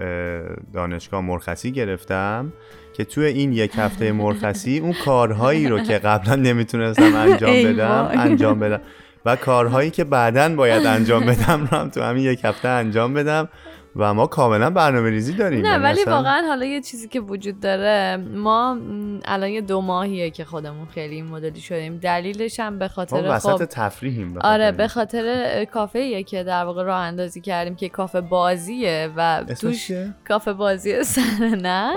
[0.72, 2.52] دانشگاه مرخصی گرفتم
[2.92, 8.58] که توی این یک هفته مرخصی اون کارهایی رو که قبلا نمی‌تونستم انجام بدم انجام
[8.58, 8.80] بدم.
[9.24, 13.48] و کارهایی که بعدا باید انجام بدم رو هم تو همین یک هفته انجام بدم.
[13.96, 17.60] و ما کاملا برنامه ریزی داریم نه یعنی ولی واقعا حالا یه چیزی که وجود
[17.60, 18.78] داره ما
[19.24, 23.24] الان یه دو ماهیه که خودمون خیلی این مدلی شدیم دلیلش هم به ما خاطر
[23.28, 27.88] وسط خب تفریحیم به آره به خاطر کافه که در واقع راه اندازی کردیم که
[27.88, 29.90] کافه بازیه و توش؟
[30.28, 31.20] کافه بازی سر
[31.62, 31.92] نه.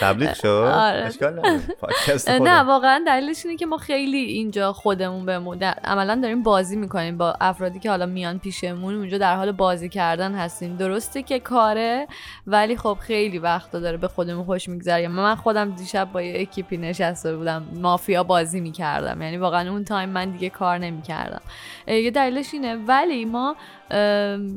[0.00, 1.04] تبلیغ شد آره.
[1.04, 1.40] اشکال
[2.40, 2.60] نه.
[2.62, 7.34] واقعا دلیلش اینه که ما خیلی اینجا خودمون بمون در- عملا داریم بازی می‌کنیم با
[7.40, 12.06] افرادی که حالا میان پیشمون اونجا در حال بازی کردن هستیم درسته که کاره
[12.46, 15.08] ولی خب خیلی وقتا داره به خودمون خوش میگذره.
[15.08, 17.64] من خودم دیشب با یه اکیپی نشسته بودم.
[17.74, 19.22] مافیا بازی می‌کردم.
[19.22, 21.40] یعنی واقعا اون time من دیگه کار نمی‌کردم.
[21.86, 22.76] یه دلیلش اینه.
[22.76, 23.56] ولی ما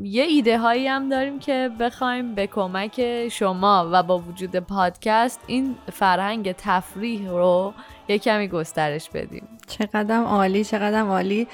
[0.03, 5.75] یه ایده هایی هم داریم که بخوایم به کمک شما و با وجود پادکست این
[5.91, 7.73] فرهنگ تفریح رو
[8.07, 9.47] یه کمی گسترش بدیم.
[9.77, 11.47] چقدر عالی چقدر عالی.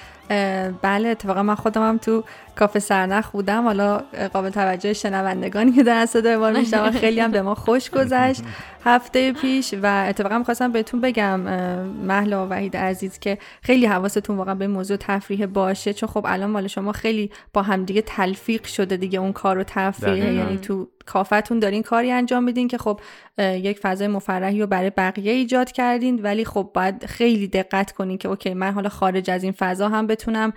[0.81, 2.23] بله اتفاقا من خودم هم تو
[2.55, 3.63] کافه سرنخ بودم.
[3.63, 4.01] حالا
[4.33, 8.41] قابل توجه شنوندگانی که دارن صدای ما رو میشنون خیلی هم به ما خوش گذشت.
[8.85, 14.37] هفته پیش و اتفاقا می‌خواستم بهتون بگم اه، مهلا و وحید عزیز که خیلی حواستون
[14.37, 15.93] واقعا به موضوع تفریح باشه.
[15.93, 20.33] چون خب الان مال شما خیلی با همدیگه تلفیق شده دیگه اون کار و تفریح.
[20.33, 22.99] یعنی تو کافتون دارین کاری انجام میدین که خب
[23.37, 26.21] یک فضای مفرحی رو برای بقیه ایجاد کردین.
[26.21, 30.07] ولی خب باید خیلی دقت کنین که اوکی من حالا خارج از این فضا هم
[30.07, 30.53] بتونم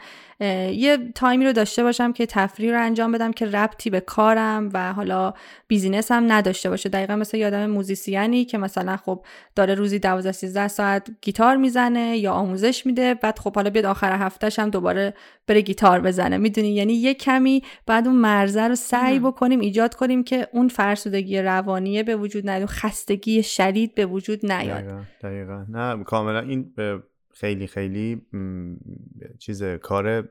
[0.72, 4.70] یه time ی رو داشته باشم که تفریح رو انجام بدم که ربطی به کارم
[4.74, 5.34] و حالا
[5.68, 6.88] business هم نداشته باشه.
[6.88, 9.24] دقیقا مثل یه آدم musician ی که مثلا خب
[9.56, 14.12] داره روزی 12 13 ساعت گیتار می‌زنه یا آموزش میده بعد خب حالا بیاد آخر
[14.12, 15.14] هفتهش هم دوباره
[15.46, 16.36] بره گیتار بزنه.
[16.36, 21.38] می‌دونی؟ یعنی یه کمی باید اون مرزه رو سعی بکنیم ایجاد کنیم که اون فرسودگی
[21.38, 24.84] روانی به وجود نیاد خستگی شدید به وجود نیاد.
[24.84, 25.64] دقیقا, دقیقا.
[25.68, 27.02] نه کاملا این به
[27.34, 28.22] خیلی خیلی
[29.38, 30.28] چیز کار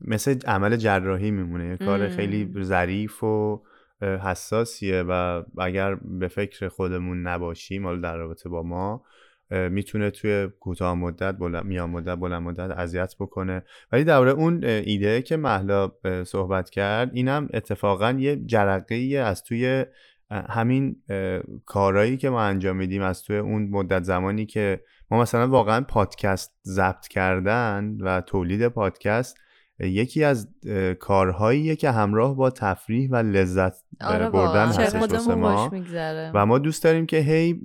[0.00, 2.08] مثل عمل جراحی میمونه یه کار.
[2.08, 3.62] خیلی ظریف و
[4.02, 9.04] حساسیه و اگر به فکر خودمون نباشیم حالا در رابطه با ما
[9.50, 15.22] می‌تونه توی کوتاه مدت بلند میان مدت بلند مدت اذیت بکنه ولی درباره اون ایده
[15.22, 15.92] که محلا
[16.24, 18.94] صحبت کرد اینم اتفاقا یه جرقه
[19.24, 19.84] از توی
[20.30, 24.80] همین اه، کارهایی که ما انجام میدیم از توی اون مدت زمانی که
[25.10, 29.36] ما مثلا واقعا پادکست ضبط کردن و تولید پادکست
[29.80, 30.48] یکی از
[31.00, 35.70] کارهاییه که همراه با تفریح و لذت آره بردن هستش ما.
[36.34, 37.60] و ما دوست داریم که هی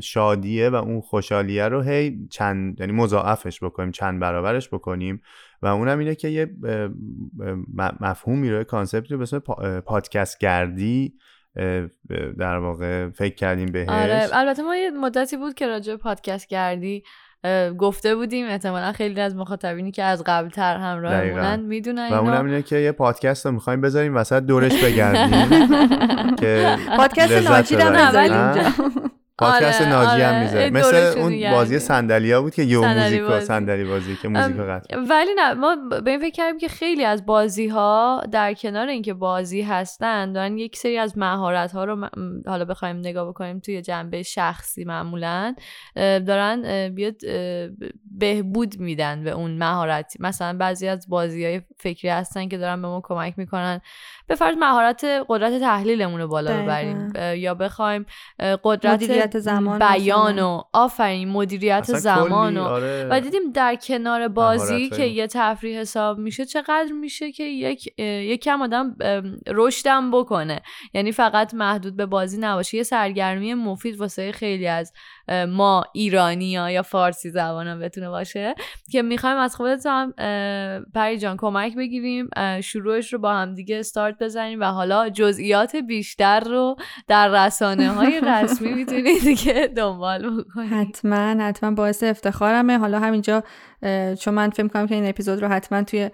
[0.00, 5.22] شادیه و اون خوشحالیه رو هی چند یعنی مضاعفش بکنیم چند برابرش بکنیم.
[5.62, 6.50] و اونم اینه که یه
[8.00, 9.38] مفهومی رو کانسپتی رو به اسم
[9.80, 11.14] پادکست گردی
[12.38, 16.48] در واقع فکر کردیم بهش آره البته ما یه مدتی بود که راجع به پادکست
[16.48, 17.04] کردی
[17.78, 21.60] گفته بودیم احتمالا خیلی از مخاطبینی که از قبل تر همراهمونن.
[21.60, 25.46] می‌دونن و اونم اینه که یه پادکست رو می‌خوایم بذاریم وسط دورش بگردیم
[26.40, 27.32] که پادکست.
[27.32, 28.72] بذاریم نه؟ اینجا.
[29.38, 30.42] پادکست آره، ناجی هم آره.
[30.42, 31.58] می‌ذاره دورشون مثل اون می‌گردیم.
[31.58, 33.46] بازی صندلیا بود که یو موزیکا بازی.
[33.46, 37.26] صندلی بازی که موزیکا قطع ولی نه ما به این فکر کردیم که خیلی از
[37.26, 42.08] بازی ها در کنار اینکه بازی هستن دارن یک سری از مهارت ها رو
[42.46, 45.54] حالا بخوایم نگاه بکنیم توی جنبه شخصی معمولا
[45.96, 47.16] دارن بیاد
[48.18, 52.88] بهبود میدن به اون مهارت مثلا بعضی از بازی های فکری هستن که دارن به
[52.88, 53.80] ما کمک می‌کنن
[54.26, 56.62] به فرض مهارت قدرت تحلیلمون رو بالا.
[56.62, 58.06] ببریم یا بخوایم
[58.64, 60.38] قدرت مدیریت زمان بیان.
[60.38, 63.08] و آفرین مدیریت زمان و آره.
[63.10, 68.42] و دیدیم در کنار بازی که یه تفریح حساب میشه چقدر میشه که یک یک
[68.42, 68.96] کم آدم
[69.46, 70.62] رشدم بکنه
[70.94, 74.92] یعنی فقط محدود به بازی نباشه یه سرگرمی مفید واسه خیلی از
[75.48, 78.54] ما ایرانی ها یا فارسی زبان هم بتونه باشه
[78.92, 80.14] که می‌خوایم از خودت هم
[80.94, 82.28] پری جان کمک بگیریم
[82.60, 86.76] شروعش رو با هم دیگه استارت بزنیم و حالا جزئیات بیشتر رو
[87.08, 90.72] در رسانه های رسمی می‌تونید که دنبال بکنید.
[90.72, 92.78] حتما حتما باعث افتخارمه.
[92.78, 93.42] حالا همینجا
[94.20, 96.10] چون من فکر کنم که این اپیزود رو حتما توی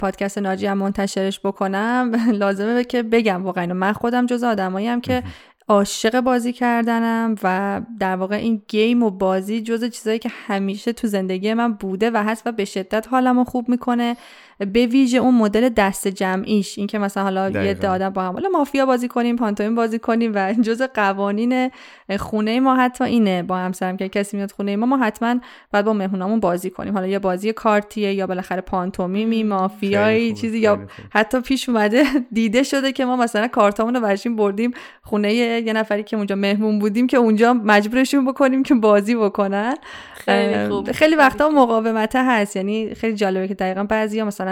[0.00, 2.12] پادکست ناجی هم منتشرش بکنم.
[2.42, 3.74] لازمه که بگم واقعا.
[3.74, 5.22] من خودم جز آدمایی هم که
[5.68, 11.06] عاشق بازی کردنم و در واقع این گیم و بازی جز چیزایی که همیشه تو
[11.06, 14.16] زندگی من بوده و هست و به شدت حالمو خوب می‌کنه.
[14.58, 17.60] به ویژه اون مدل دست جمعیش این که مثلا حالا یه.
[17.60, 21.70] عده آدم با هم حالا مافیا بازی کنیم پانتومین بازی کنیم و جز قوانین
[22.18, 25.40] خونه ما حتی اینه با همسرم که کسی میاد خونه ما ما حتما
[25.72, 30.78] باید با مهمونامون بازی کنیم حالا یا بازی کارتیه یا بالاخره پانتومیمی مافیایی چیزی یا.
[31.10, 34.70] حتی پیش اومده دیده شده که ما مثلا کارتامون رو برشیم بردیم
[35.02, 39.74] خونه یه نفری که اونجا مهمون بودیم که اونجا مجبورشون بکنیم که بازی بکنن
[40.14, 40.92] خیلی خوب.
[40.92, 44.45] خیلی وقتا مقاومت هست یعنی خیلی جالبه که دقیقا بعضیا مثلا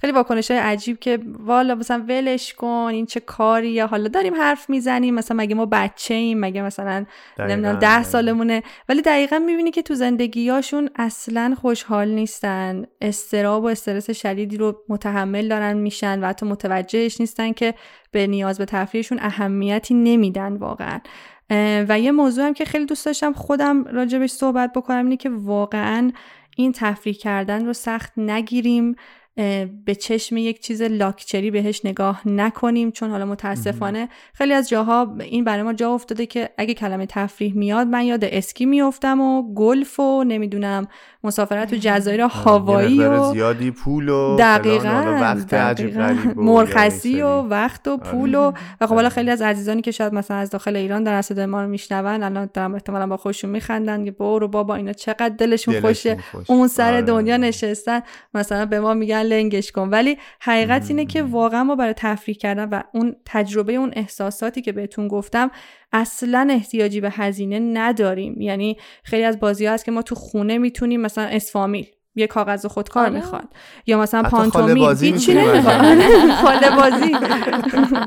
[0.00, 4.34] خیلی واکنش های عجیب که والا مثلا ولش کن این چه کاری یا حالا داریم
[4.34, 7.06] حرف می‌زنیم مثلا مگه ما بچه ایم مگه مثلا
[7.38, 8.02] نمی‌دونم ده.
[8.02, 8.62] سالمونه.
[8.88, 15.48] ولی دقیقا می‌بینی که تو زندگیاشون اصلا خوشحال نیستن استراب و استرس شدیدی رو متحمل
[15.48, 17.74] دارن میشن و حتی متوجهش نیستن که
[18.10, 21.00] به نیاز به تفریحشون اهمیتی نمیدن واقعا.
[21.88, 26.12] و یه موضوع هم که خیلی دوست داشتم خودم راجبش صحبت بکنم اینه که واقعا
[26.56, 28.96] این تفریح کردن رو سخت نگیریم.
[29.84, 35.44] به چشم یک چیز لاکچری بهش نگاه نکنیم چون حالا متاسفانه خیلی از جاها این
[35.44, 40.00] برای ما جا افتاده که اگه کلمه تفریح میاد من یاد اسکی میافتم و گلف
[40.00, 40.88] و نمی‌دونم
[41.24, 46.16] مسافرت تو جزایر هاوایی و زیادی پول و دقیقا و وقت دقیقاً.
[46.36, 47.48] و مرخصی یه و.
[47.48, 48.00] وقت و آره.
[48.00, 49.08] پول و و خب حالا بله.
[49.08, 52.50] خیلی از عزیزانی که شاید مثلا از داخل ایران در صدای ما رو میشنون الان
[52.54, 56.50] دارم احتمالا با خوششون میخندن که برو بابا اینا چقدر دلشون دلشون خوشه خوش.
[56.50, 57.02] اون سر آره.
[57.02, 58.00] دنیا نشستن
[58.34, 59.88] مثلا به ما میگن لنگش کن.
[59.88, 64.72] ولی حقیقت اینه که واقعا ما برای تفریح کردن و اون تجربه اون احساساتی که
[64.72, 65.50] بهتون گفتم
[65.92, 68.40] اصلا احتیاجی به هزینه نداریم.
[68.40, 73.06] یعنی خیلی از بازی هست که ما تو خونه می‌تونیم مثلا اسفامیل یه کاغذ خودکار
[73.06, 73.14] آره.
[73.14, 73.48] می‌خواد.
[73.86, 76.74] یا مثلا پانتومیم بازی هیچی نمی‌خواد.
[76.80, 77.16] بازی.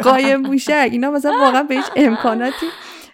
[0.04, 0.90] قایم موشک.
[0.92, 2.66] اینا مثلا واقعا به هیچ امکاناتی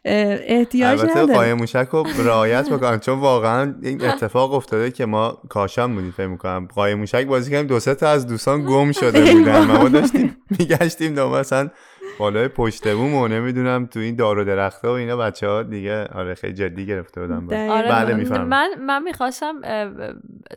[0.06, 5.96] احتیاج البته قایم موشک رو رعایت بکنم چون واقعا این اتفاق افتاده که ما کاشان
[5.96, 6.68] بودیم فکر می‌کنم.
[6.76, 9.66] قایم موشک بازی کردیم دو سه تا از دوستان گم شده بودن.
[9.66, 11.70] ما داشتیم میگشتیم دو مثلا
[12.20, 16.06] بالای پشت بوم و نمی‌دونم تو این دار و درخته و اینا بچه ها دیگه
[16.06, 17.28] آره خیلی جدی گرفته.
[17.28, 17.74] دقیقاً.
[17.74, 19.62] آره بله می‌فهمم من من می‌خواستم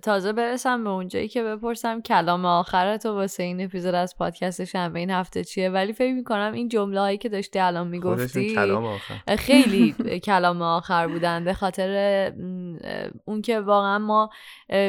[0.03, 4.99] تازه برسم به اونجایی که بپرسم کلام آخر تو واسه این اپیزود از پادکست شنبه
[4.99, 9.37] این هفته چیه ولی فکر می‌کنم این جمله هایی که داشتی الان می‌گفتی کلام آخر
[9.37, 9.95] خیلی
[10.25, 12.33] کلام آخر بودن به خاطر
[13.25, 14.31] اون که واقعا ما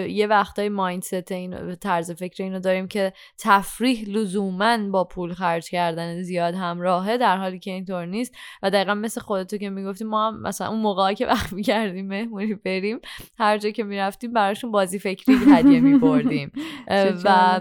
[0.10, 6.22] یه وقتای مایندست این طرز فکر اینو داریم که تفریح لزوما با پول خرج کردن
[6.22, 10.42] زیاد همراهه در حالی که اینطور نیست و دقیقا مثل خودتو که می‌گفتی ما هم
[10.42, 13.00] مثلا اون موقعی که وقت می‌کردیم مهمونی بریم
[13.40, 16.52] هر جا که می‌رفتیم براشون بازی فکری هدیه میبردیم
[17.26, 17.60] و.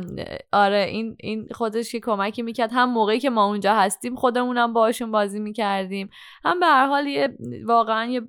[0.53, 5.11] آره این این خودش که کمکی می‌کرد هم موقعی که ما اونجا هستیم خودمونم باشون
[5.11, 6.11] بازی می‌کردیم
[6.45, 7.29] هم به هر حال یه
[7.65, 8.23] واقعا یه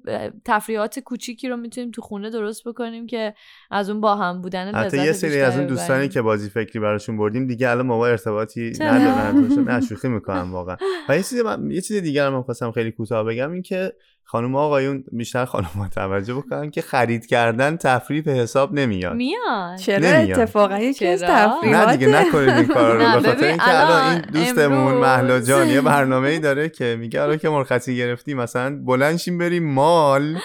[0.46, 3.34] تفریحات کوچیکی رو می‌تونیم تو خونه درست بکنیم که
[3.72, 6.10] از اون با هم بودن حتی یه سری از اون دوستانی.
[6.10, 10.78] که بازی فکری براشون بردیم دیگه الان ما با ارتباطی؟ ندارن نه شوخی می‌کنم واقعا.
[11.10, 13.94] و یه چیز من- یه چیز دیگر من خواستم خیلی کوتاه بگم این که
[14.26, 19.16] خانم آقایون بیشتر خانم توجه بکنن که خرید کردن تفریح به حساب نمیاد.
[19.16, 20.40] میان چرا نمیاد.
[20.40, 23.02] اتفاقا؟ یکی از؟ تفریحات نه دیگه نکنید این کار رو.
[23.02, 26.98] نه، به خاطر ببین، اینکه الان این دوستمون مهلا جان یه برنامه ای داره که
[27.00, 30.38] میگه الان که مرخصی گرفتی مثلا بلند شیم بریم مال.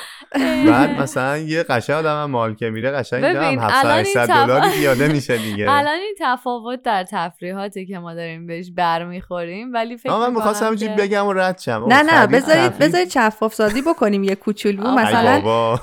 [0.67, 4.27] بعد مثلا یه قشنگ آدم هم مال که میره قشنگ هم 700 الان این 800
[4.27, 5.71] تفا- دلاری پیاده میشه دیگه.
[5.79, 10.61] الان این تفاوت در تفریحاتی که ما داریم بهش برمیخوریم ولی فکر من می‌کنم می‌خواستم
[10.61, 11.85] که- همینجوری بگم و رد شم.
[11.89, 15.79] نه نه بذارید بذارید شفاف سازی بکنیم یه کوچولو مثلا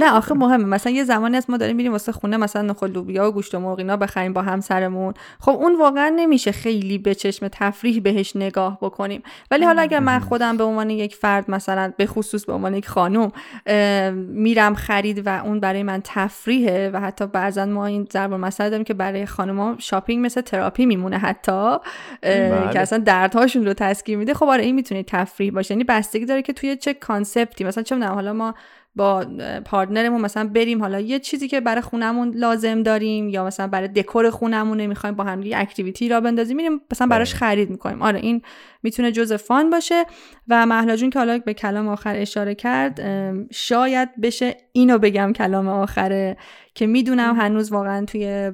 [0.00, 0.64] نه آخه مهمه.
[0.64, 3.58] مثلا یه زمانی از ما داریم میریم واسه خونه مثلا نخود لوبیا و گوشت و
[3.60, 5.14] مرغ اینا بخریم با همسرمون.
[5.40, 9.22] خب اون واقعا نمیشه خیلی به چشم تفریح بهش نگاه بکنیم.
[9.50, 12.86] ولی حالا اگر من خودم به عنوان یک فرد مثلا به خصوص به عنوان یک
[12.90, 13.32] خانم.
[14.16, 18.84] میرم خرید و اون برای من تفریحه و حتی بعضا ما این ضرب المثل داریم
[18.84, 21.76] که برای خانم‌ها shopping مثل تراپی میمونه حتی.
[22.22, 22.72] بله.
[22.72, 24.34] که اصلا دردهاشون رو تسکین میده.
[24.34, 25.74] خب آره این می‌تونه تفریح باشه.
[25.74, 27.64] یعنی بستگی داره که توی چه concept ی.
[27.64, 28.54] مثلا چه حالا ما
[28.96, 29.26] با
[29.64, 33.88] partner مون مثلا بریم حالا یه چیزی که برای خونمون لازم داریم یا مثلا برای
[33.88, 38.02] دکور خونمونه می‌خوایم با هم یه activity راه بندازیم میریم مثلا براش خرید می‌کنیم.
[38.02, 38.42] آره این
[38.82, 40.04] می‌تونه جزء fun باشه.
[40.48, 43.00] و مهلا جون که حالا به کلام آخر اشاره کرد
[43.52, 46.36] شاید بشه اینو بگم کلام آخره
[46.74, 48.52] که می‌دونم هنوز واقعا توی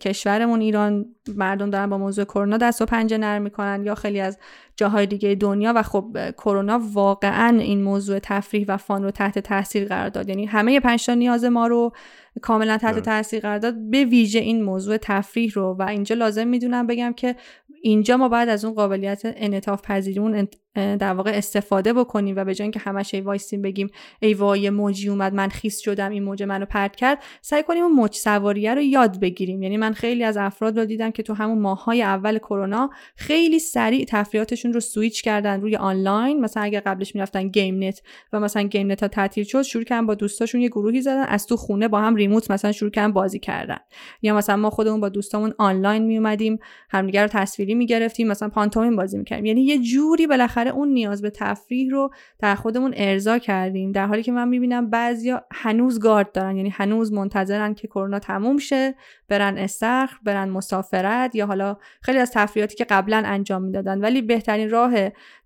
[0.00, 1.06] کشورمون ایران
[1.36, 4.38] مردم دارن با موضوع کرونا دست و پنجه نرم می‌کنن یا خیلی از
[4.76, 9.88] جاهای دیگه دنیا و خب کرونا واقعا این موضوع تفریح و فان رو تحت تاثیر
[9.88, 10.28] قرار داد.
[10.28, 11.92] یعنی همه پنج نیاز ما رو
[12.40, 12.98] کاملا تحت.
[12.98, 17.36] تاثیر قرار داد به ویژه این موضوع تفریح رو و اینجا لازم می‌دونم بگم که
[17.82, 22.64] اینجا ما باید از اون قابلیت انعطاف پذیریمون در واقع استفاده بکنیم و به جای
[22.64, 26.96] اینکه همش وایسیم بگیم ای وای موجی اومد من خیس شدم این موج منو پرت
[26.96, 30.84] کرد سعی کنیم اون موج سواریه رو یاد بگیریم یعنی من خیلی از افراد رو
[30.84, 36.40] دیدم که تو همون ماهای اول کرونا خیلی سریع تفریحاتشون رو سویچ کردن روی آنلاین
[36.40, 38.02] مثلا اگر قبلش می‌رفتن گیم نت
[38.32, 41.46] و مثلا گیم نت ها تعطیل شد شروع کردن با دوستاشون یه گروهی زدن از
[41.46, 43.78] تو خونه با هم remote مثلا شروع کردن بازی کردن.
[44.22, 46.58] یا مثلا ما خودمون با دوستامون آنلاین می اومدیم
[46.90, 49.44] همدیگه رو تصویری می‌گرفتیم مثلا پانتومین بازی می‌کردیم.
[49.44, 54.22] یعنی یه جوری بالاخره اون نیاز به تفریح رو در خودمون ارضا کردیم در حالی
[54.22, 58.94] که من می‌بینم بعضیا هنوز گارد دارن یعنی هنوز منتظرن که کرونا تموم شه
[59.28, 64.00] برن استخر برن مسافرت یا حالا خیلی از تفریحاتی که قبلا انجام می‌دادن.
[64.00, 64.92] ولی بهترین راه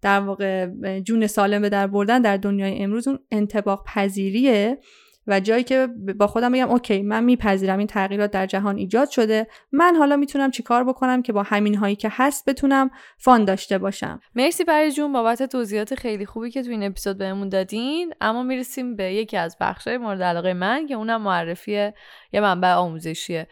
[0.03, 0.67] در واقع
[1.01, 4.79] جون سالم به در بردن در دنیای امروز اون انتباق پذیریه
[5.27, 9.47] و جایی که با خودم بگم اوکی من میپذیرم این تغییرات در جهان ایجاد شده.
[9.73, 14.21] من حالا می‌تونم چیکار بکنم که با همین هایی که هست بتونم فان داشته باشم.
[14.35, 18.15] مرسی پری جون بابت توضیحات خیلی خوبی که تو این اپیزود بهمون دادین.
[18.21, 21.91] اما می‌رسیم به یکی از بخشای مورد علاقه من که اونم معرفی
[22.33, 23.47] یه منبع آموزشیه.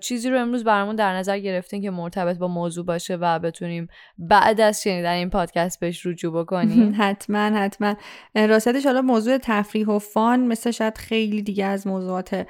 [0.00, 4.60] چیزی رو امروز برامون در نظر گرفتین که مرتبط با موضوع باشه و بتونیم بعد
[4.60, 7.94] از شنیدن این پادکست بهش رجوع بکنیم؟ حتما حتما.
[8.34, 12.46] راستش حالا موضوع تفریح و فان مثل شاید خیلی دیگه از موضوعات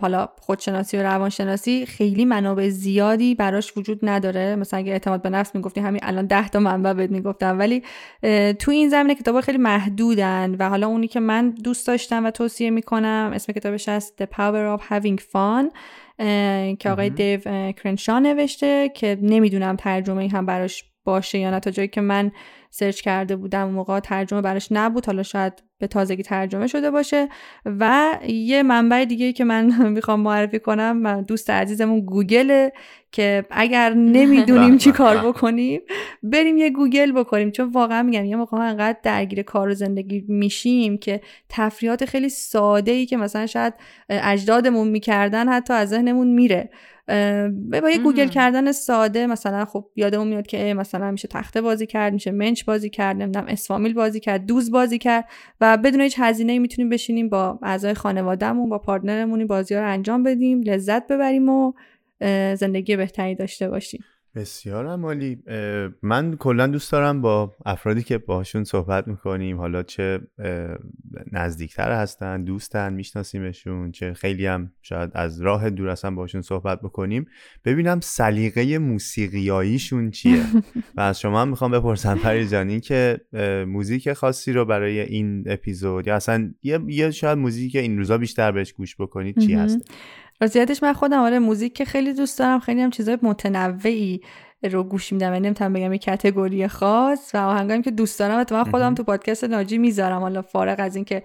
[0.00, 4.56] حالا خودشناسی و روانشناسی خیلی منابع زیادی براش وجود نداره.
[4.56, 7.58] مثلا اگه اعتماد به نفس می‌گفتی همین الان ده تا منبع بهت می‌گفتم.
[7.58, 7.82] ولی
[8.58, 12.70] تو این زمینه کتابا خیلی محدودن و حالا اونی که من دوست داشتم و توصیه
[12.70, 15.64] می‌کنم اسم کتابش هست The Power of Having Fun
[16.78, 17.40] که آقای دیو
[17.72, 21.60] کرنشا نوشته که نمی‌دونم ترجمه هم براش باشه یا نه.
[21.60, 22.32] تا جایی که من
[22.78, 25.06] search کرده بودم اون موقع ترجمه براش نبود.
[25.06, 27.28] حالا شاید به تازگی ترجمه شده باشه.
[27.66, 32.72] و یه منبع دیگه که من می‌خوام معرفی کنم من دوست عزیزمون گوگله
[33.12, 35.16] که اگر نمی‌دونیم چی کار.
[35.16, 35.80] بکنیم
[36.22, 37.50] بریم یه گوگل بکنیم.
[37.50, 42.92] چون واقعا میگم یه موقع انقدر درگیر کار و زندگی میشیم که تفریحات خیلی ساده
[42.92, 43.74] ای که مثلا شاید
[44.08, 46.70] اجدادمون می‌کردن حتی از ذهنمون میره.
[47.82, 52.12] با یه گوگل کردن ساده مثلا خب یادمون میاد که مثلا میشه تخته بازی کرد
[52.12, 55.24] میشه منچ بازی کرد نمی‌دونم اسم فامیل بازی کرد دوز بازی کرد
[55.60, 59.88] و بدون هیچ هزینه می‌تونیم بشینیم با اعضای خانوادهمون با partner مون بازی ها رو
[59.88, 61.72] انجام بدیم لذت ببریم و
[62.56, 64.04] زندگی بهتری داشته باشیم.
[64.36, 69.58] بسیار عالی اه، من کلا دوست دارم با افرادی که باهاشون صحبت می‌کنیم.
[69.58, 70.20] حالا چه
[71.32, 77.26] نزدیکتر هستن دوستن میشناسیمشون چه خیلی هم شاید از راه دور هستن باشون صحبت بکنیم.
[77.64, 80.42] ببینم سلیقه موسیقیاییشون چیه؟
[80.96, 83.20] و از شما هم می‌خوام بپرسم پری جان این که
[83.68, 88.52] موزیک خاصی رو برای این اپیزود یا اصلا یه, شاید موزیکی که این روزا بیشتر
[88.52, 89.54] بهش گوش بکنید چی.
[89.54, 89.90] هست؟
[90.40, 94.20] راستیتش من خودم آره موزیک که خیلی دوست دارم خیلی هم چیزای متنوعی
[94.62, 95.32] رو گوش میدم.
[95.32, 98.38] یعنی نمی‌تونم بگم یه کتگوری خاص و آهنگایی که دوست دارم.
[98.38, 98.94] اتفاقا خودم.
[98.94, 100.20] تو پادکست ناجی می‌ذارم.
[100.20, 101.22] حالا فارغ از اینکه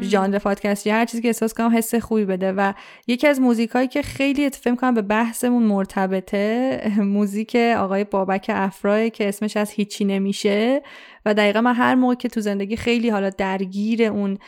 [0.00, 2.52] ژانر پادکست یا هر چیزی که احساس کنم حس خوبی بده.
[2.52, 2.72] و
[3.06, 9.28] یکی از موزیکایی که خیلی اتفاق می‌کنم به بحثمون مرتبطه موزیک آقای بابک افرای که
[9.28, 10.82] اسمش از هیچی نمیشه.
[11.26, 14.38] و دقیقا من هر موقع که تو زندگی خیلی حالا درگیر اون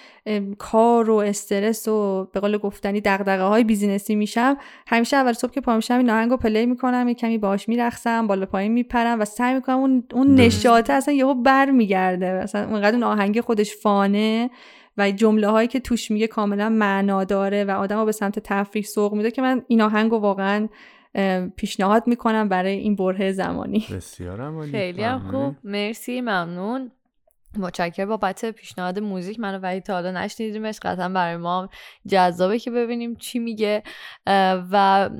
[0.58, 4.56] کار و استرس و به قول گفتنی دغدغه های business ی میشم
[4.86, 8.46] همیشه اول صبح که پا میشم این آهنگو play می‌کنم یه کمی باهاش میرقصم بالا
[8.46, 10.34] پایین میپرم و سعی می‌کنم اون اون.
[10.34, 14.50] نشاطه اصلا یهو بر میگرده مثلا اونقدر اون آهنگ خودش fun ه
[14.98, 19.14] و جمله هایی که توش میگه کاملا معنا داره و آدمو به سمت تفریح سوق
[19.14, 20.68] میده که من این آهنگو واقعا
[21.56, 23.86] پیشنهاد می‌کنم برای این بره زمانی.
[23.90, 24.70] بسیار عالی.
[24.70, 25.30] خیلی هم.
[25.30, 25.56] خوب.
[25.64, 26.90] مرسی ممنون.
[27.58, 29.40] متشکرم بابت پیشنهاد موزیک.
[29.40, 30.80] منو وحید تا حالا نشنیدیمش.
[30.82, 31.68] قطعا برای ما
[32.06, 33.82] جذابه که ببینیم چی میگه.
[34.72, 35.10] و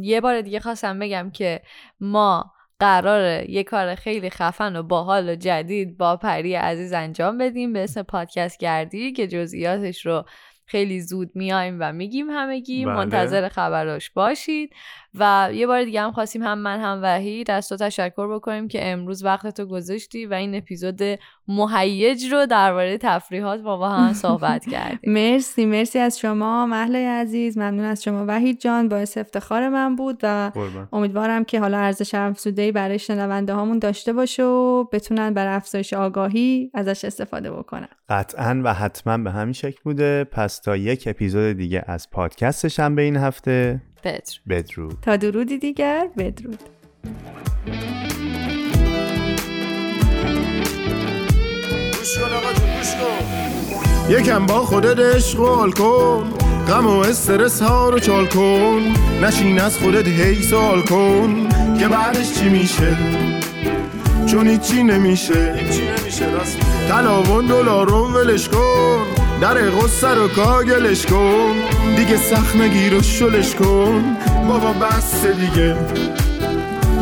[0.00, 1.62] یه بار دیگه خواستم بگم که
[2.00, 7.72] ما قراره یه کار خیلی خفن و باحال و جدید با پری عزیز انجام بدیم
[7.72, 10.24] به اسم پادکست گردی که جزئیاتش رو
[10.66, 12.84] خیلی زود میایم و میگیم همگی.
[12.84, 12.94] بله.
[12.94, 14.70] منتظر خبراش باشید.
[15.14, 18.90] و یه بار دیگه هم خواستیم هم من هم وحید از تو تشکر بکنیم که
[18.90, 21.00] امروز وقت تو گذاشتی و این اپیزود
[21.48, 26.66] مهیج رو درباره تفریحات با ما هم صحبت کردیم مرسی مرسی از شما.
[26.66, 28.24] محله عزیز ممنون از شما.
[28.28, 30.88] وحید جان باعث افتخار من بود و قربان.
[30.92, 36.70] امیدوارم که حالا ارزش افزوده‌ای برای شنونده هامون داشته باشه و بتونن برای افزایش آگاهی
[36.74, 37.88] ازش استفاده بکنن.
[38.08, 40.24] قطعا و حتما به همین شکل بوده.
[40.24, 43.80] پس تا یک اپیزود دیگه از پادکست شنبه این هفته.
[44.04, 44.98] بدر بدرود.
[45.02, 46.58] تا درودی دیگر بدرود.
[51.98, 56.32] گوش کن آقا جون گوش کن یکم با خودت عشق و حال کن
[56.68, 58.82] غم و استرس ها رو چال کن.
[59.22, 61.48] نشین از خودت هی سوال کن
[61.78, 62.96] که بعدش چی میشه؟
[64.26, 65.54] چون هیچی نمیشه.
[65.58, 69.21] هیچی نمیشه راست تلاون دلارون ولش کن.
[69.42, 71.52] در غصه رو کاگلش کن.
[71.96, 74.16] دیگه سخت نگیر و شلش کن.
[74.48, 75.76] بابا بس دیگه.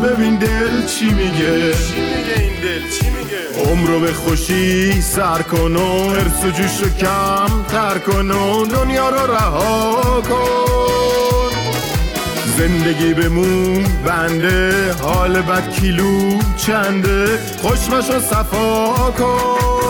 [0.03, 1.51] ببین دل چی میگه.
[1.51, 6.89] میگه این دل چی میگه عمرو به خوشی سر کن و ارس و جوش رو
[6.89, 11.51] کم تر کن و دنیا رو رها کن.
[12.57, 19.80] زندگی بمون بنده حال بد کیلو چنده؟ خوشمش رو صفا کن.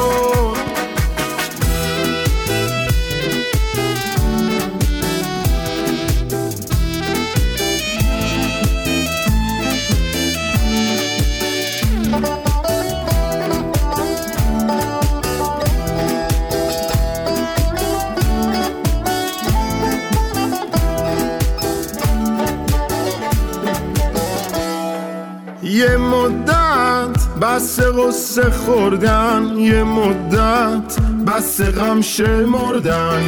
[27.92, 33.22] قصه خوردن یه مدت بس غم شمردن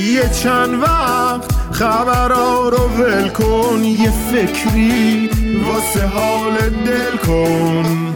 [0.00, 5.30] یه چند وقت خبرها رو ول کن یه فکری
[5.66, 6.54] واسه حال
[6.86, 8.14] دل کن.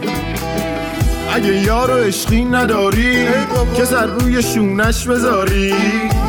[1.33, 3.27] اگه یارو عشقی نداری
[3.75, 5.73] که سر روی شونش بذاری.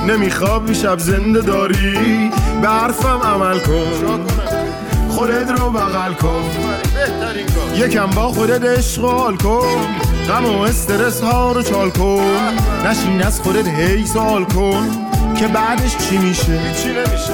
[0.09, 2.31] نمیخوابی شب زنده داری
[2.63, 4.27] به عمل کن.
[5.09, 6.88] خودت رو بغل کن.
[7.77, 9.87] یکم با خودت و حال کن.
[10.29, 12.59] غم و استرس ها رو چال کن.
[12.87, 14.89] نشین از خودت هی سوال کن.
[15.37, 17.33] که بعدش چی میشه؟ هیچی نمیشه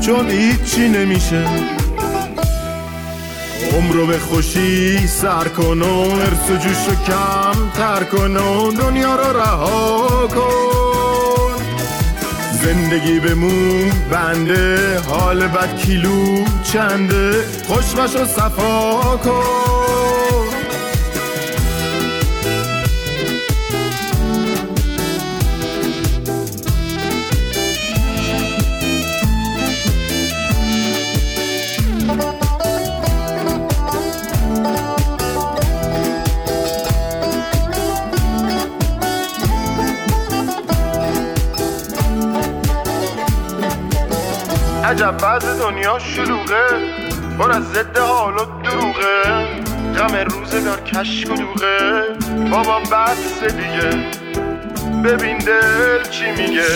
[0.00, 1.44] چون هیچی نمیشه.
[3.76, 8.72] عمر رو به خوشی سر کن و ارس و جوش رو کم تر کن و
[8.72, 10.85] دنیا رو رها کن.
[12.66, 20.25] زندگی بمون بنده حال بد کیلو چنده؟ خوشمش رو صفا کن.
[44.96, 46.66] عجب بعض دنیا شلوغه.
[47.38, 49.22] پر از ضد حال و دروغه.
[49.96, 52.02] غم روزگار کشک و دوغه
[52.50, 53.90] بابا بس دیگه.
[55.04, 56.66] ببین دل چی میگه.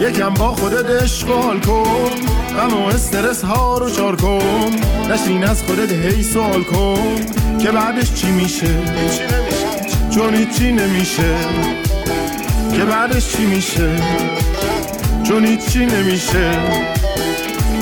[0.00, 2.10] یکم با خودت عشق و حال کن.
[2.56, 4.76] غم و استرس ها رو چار کن.
[5.10, 7.26] نشین از خودت هی سوال کن.
[7.58, 8.74] که بعدش چی میشه؟
[10.10, 11.36] چون هیچی نمیشه.
[12.76, 13.96] که بعدش چی میشه؟
[15.28, 16.95] چون هیچی نمیشه.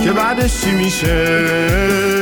[0.05, 2.13] که بعدش چی میشه؟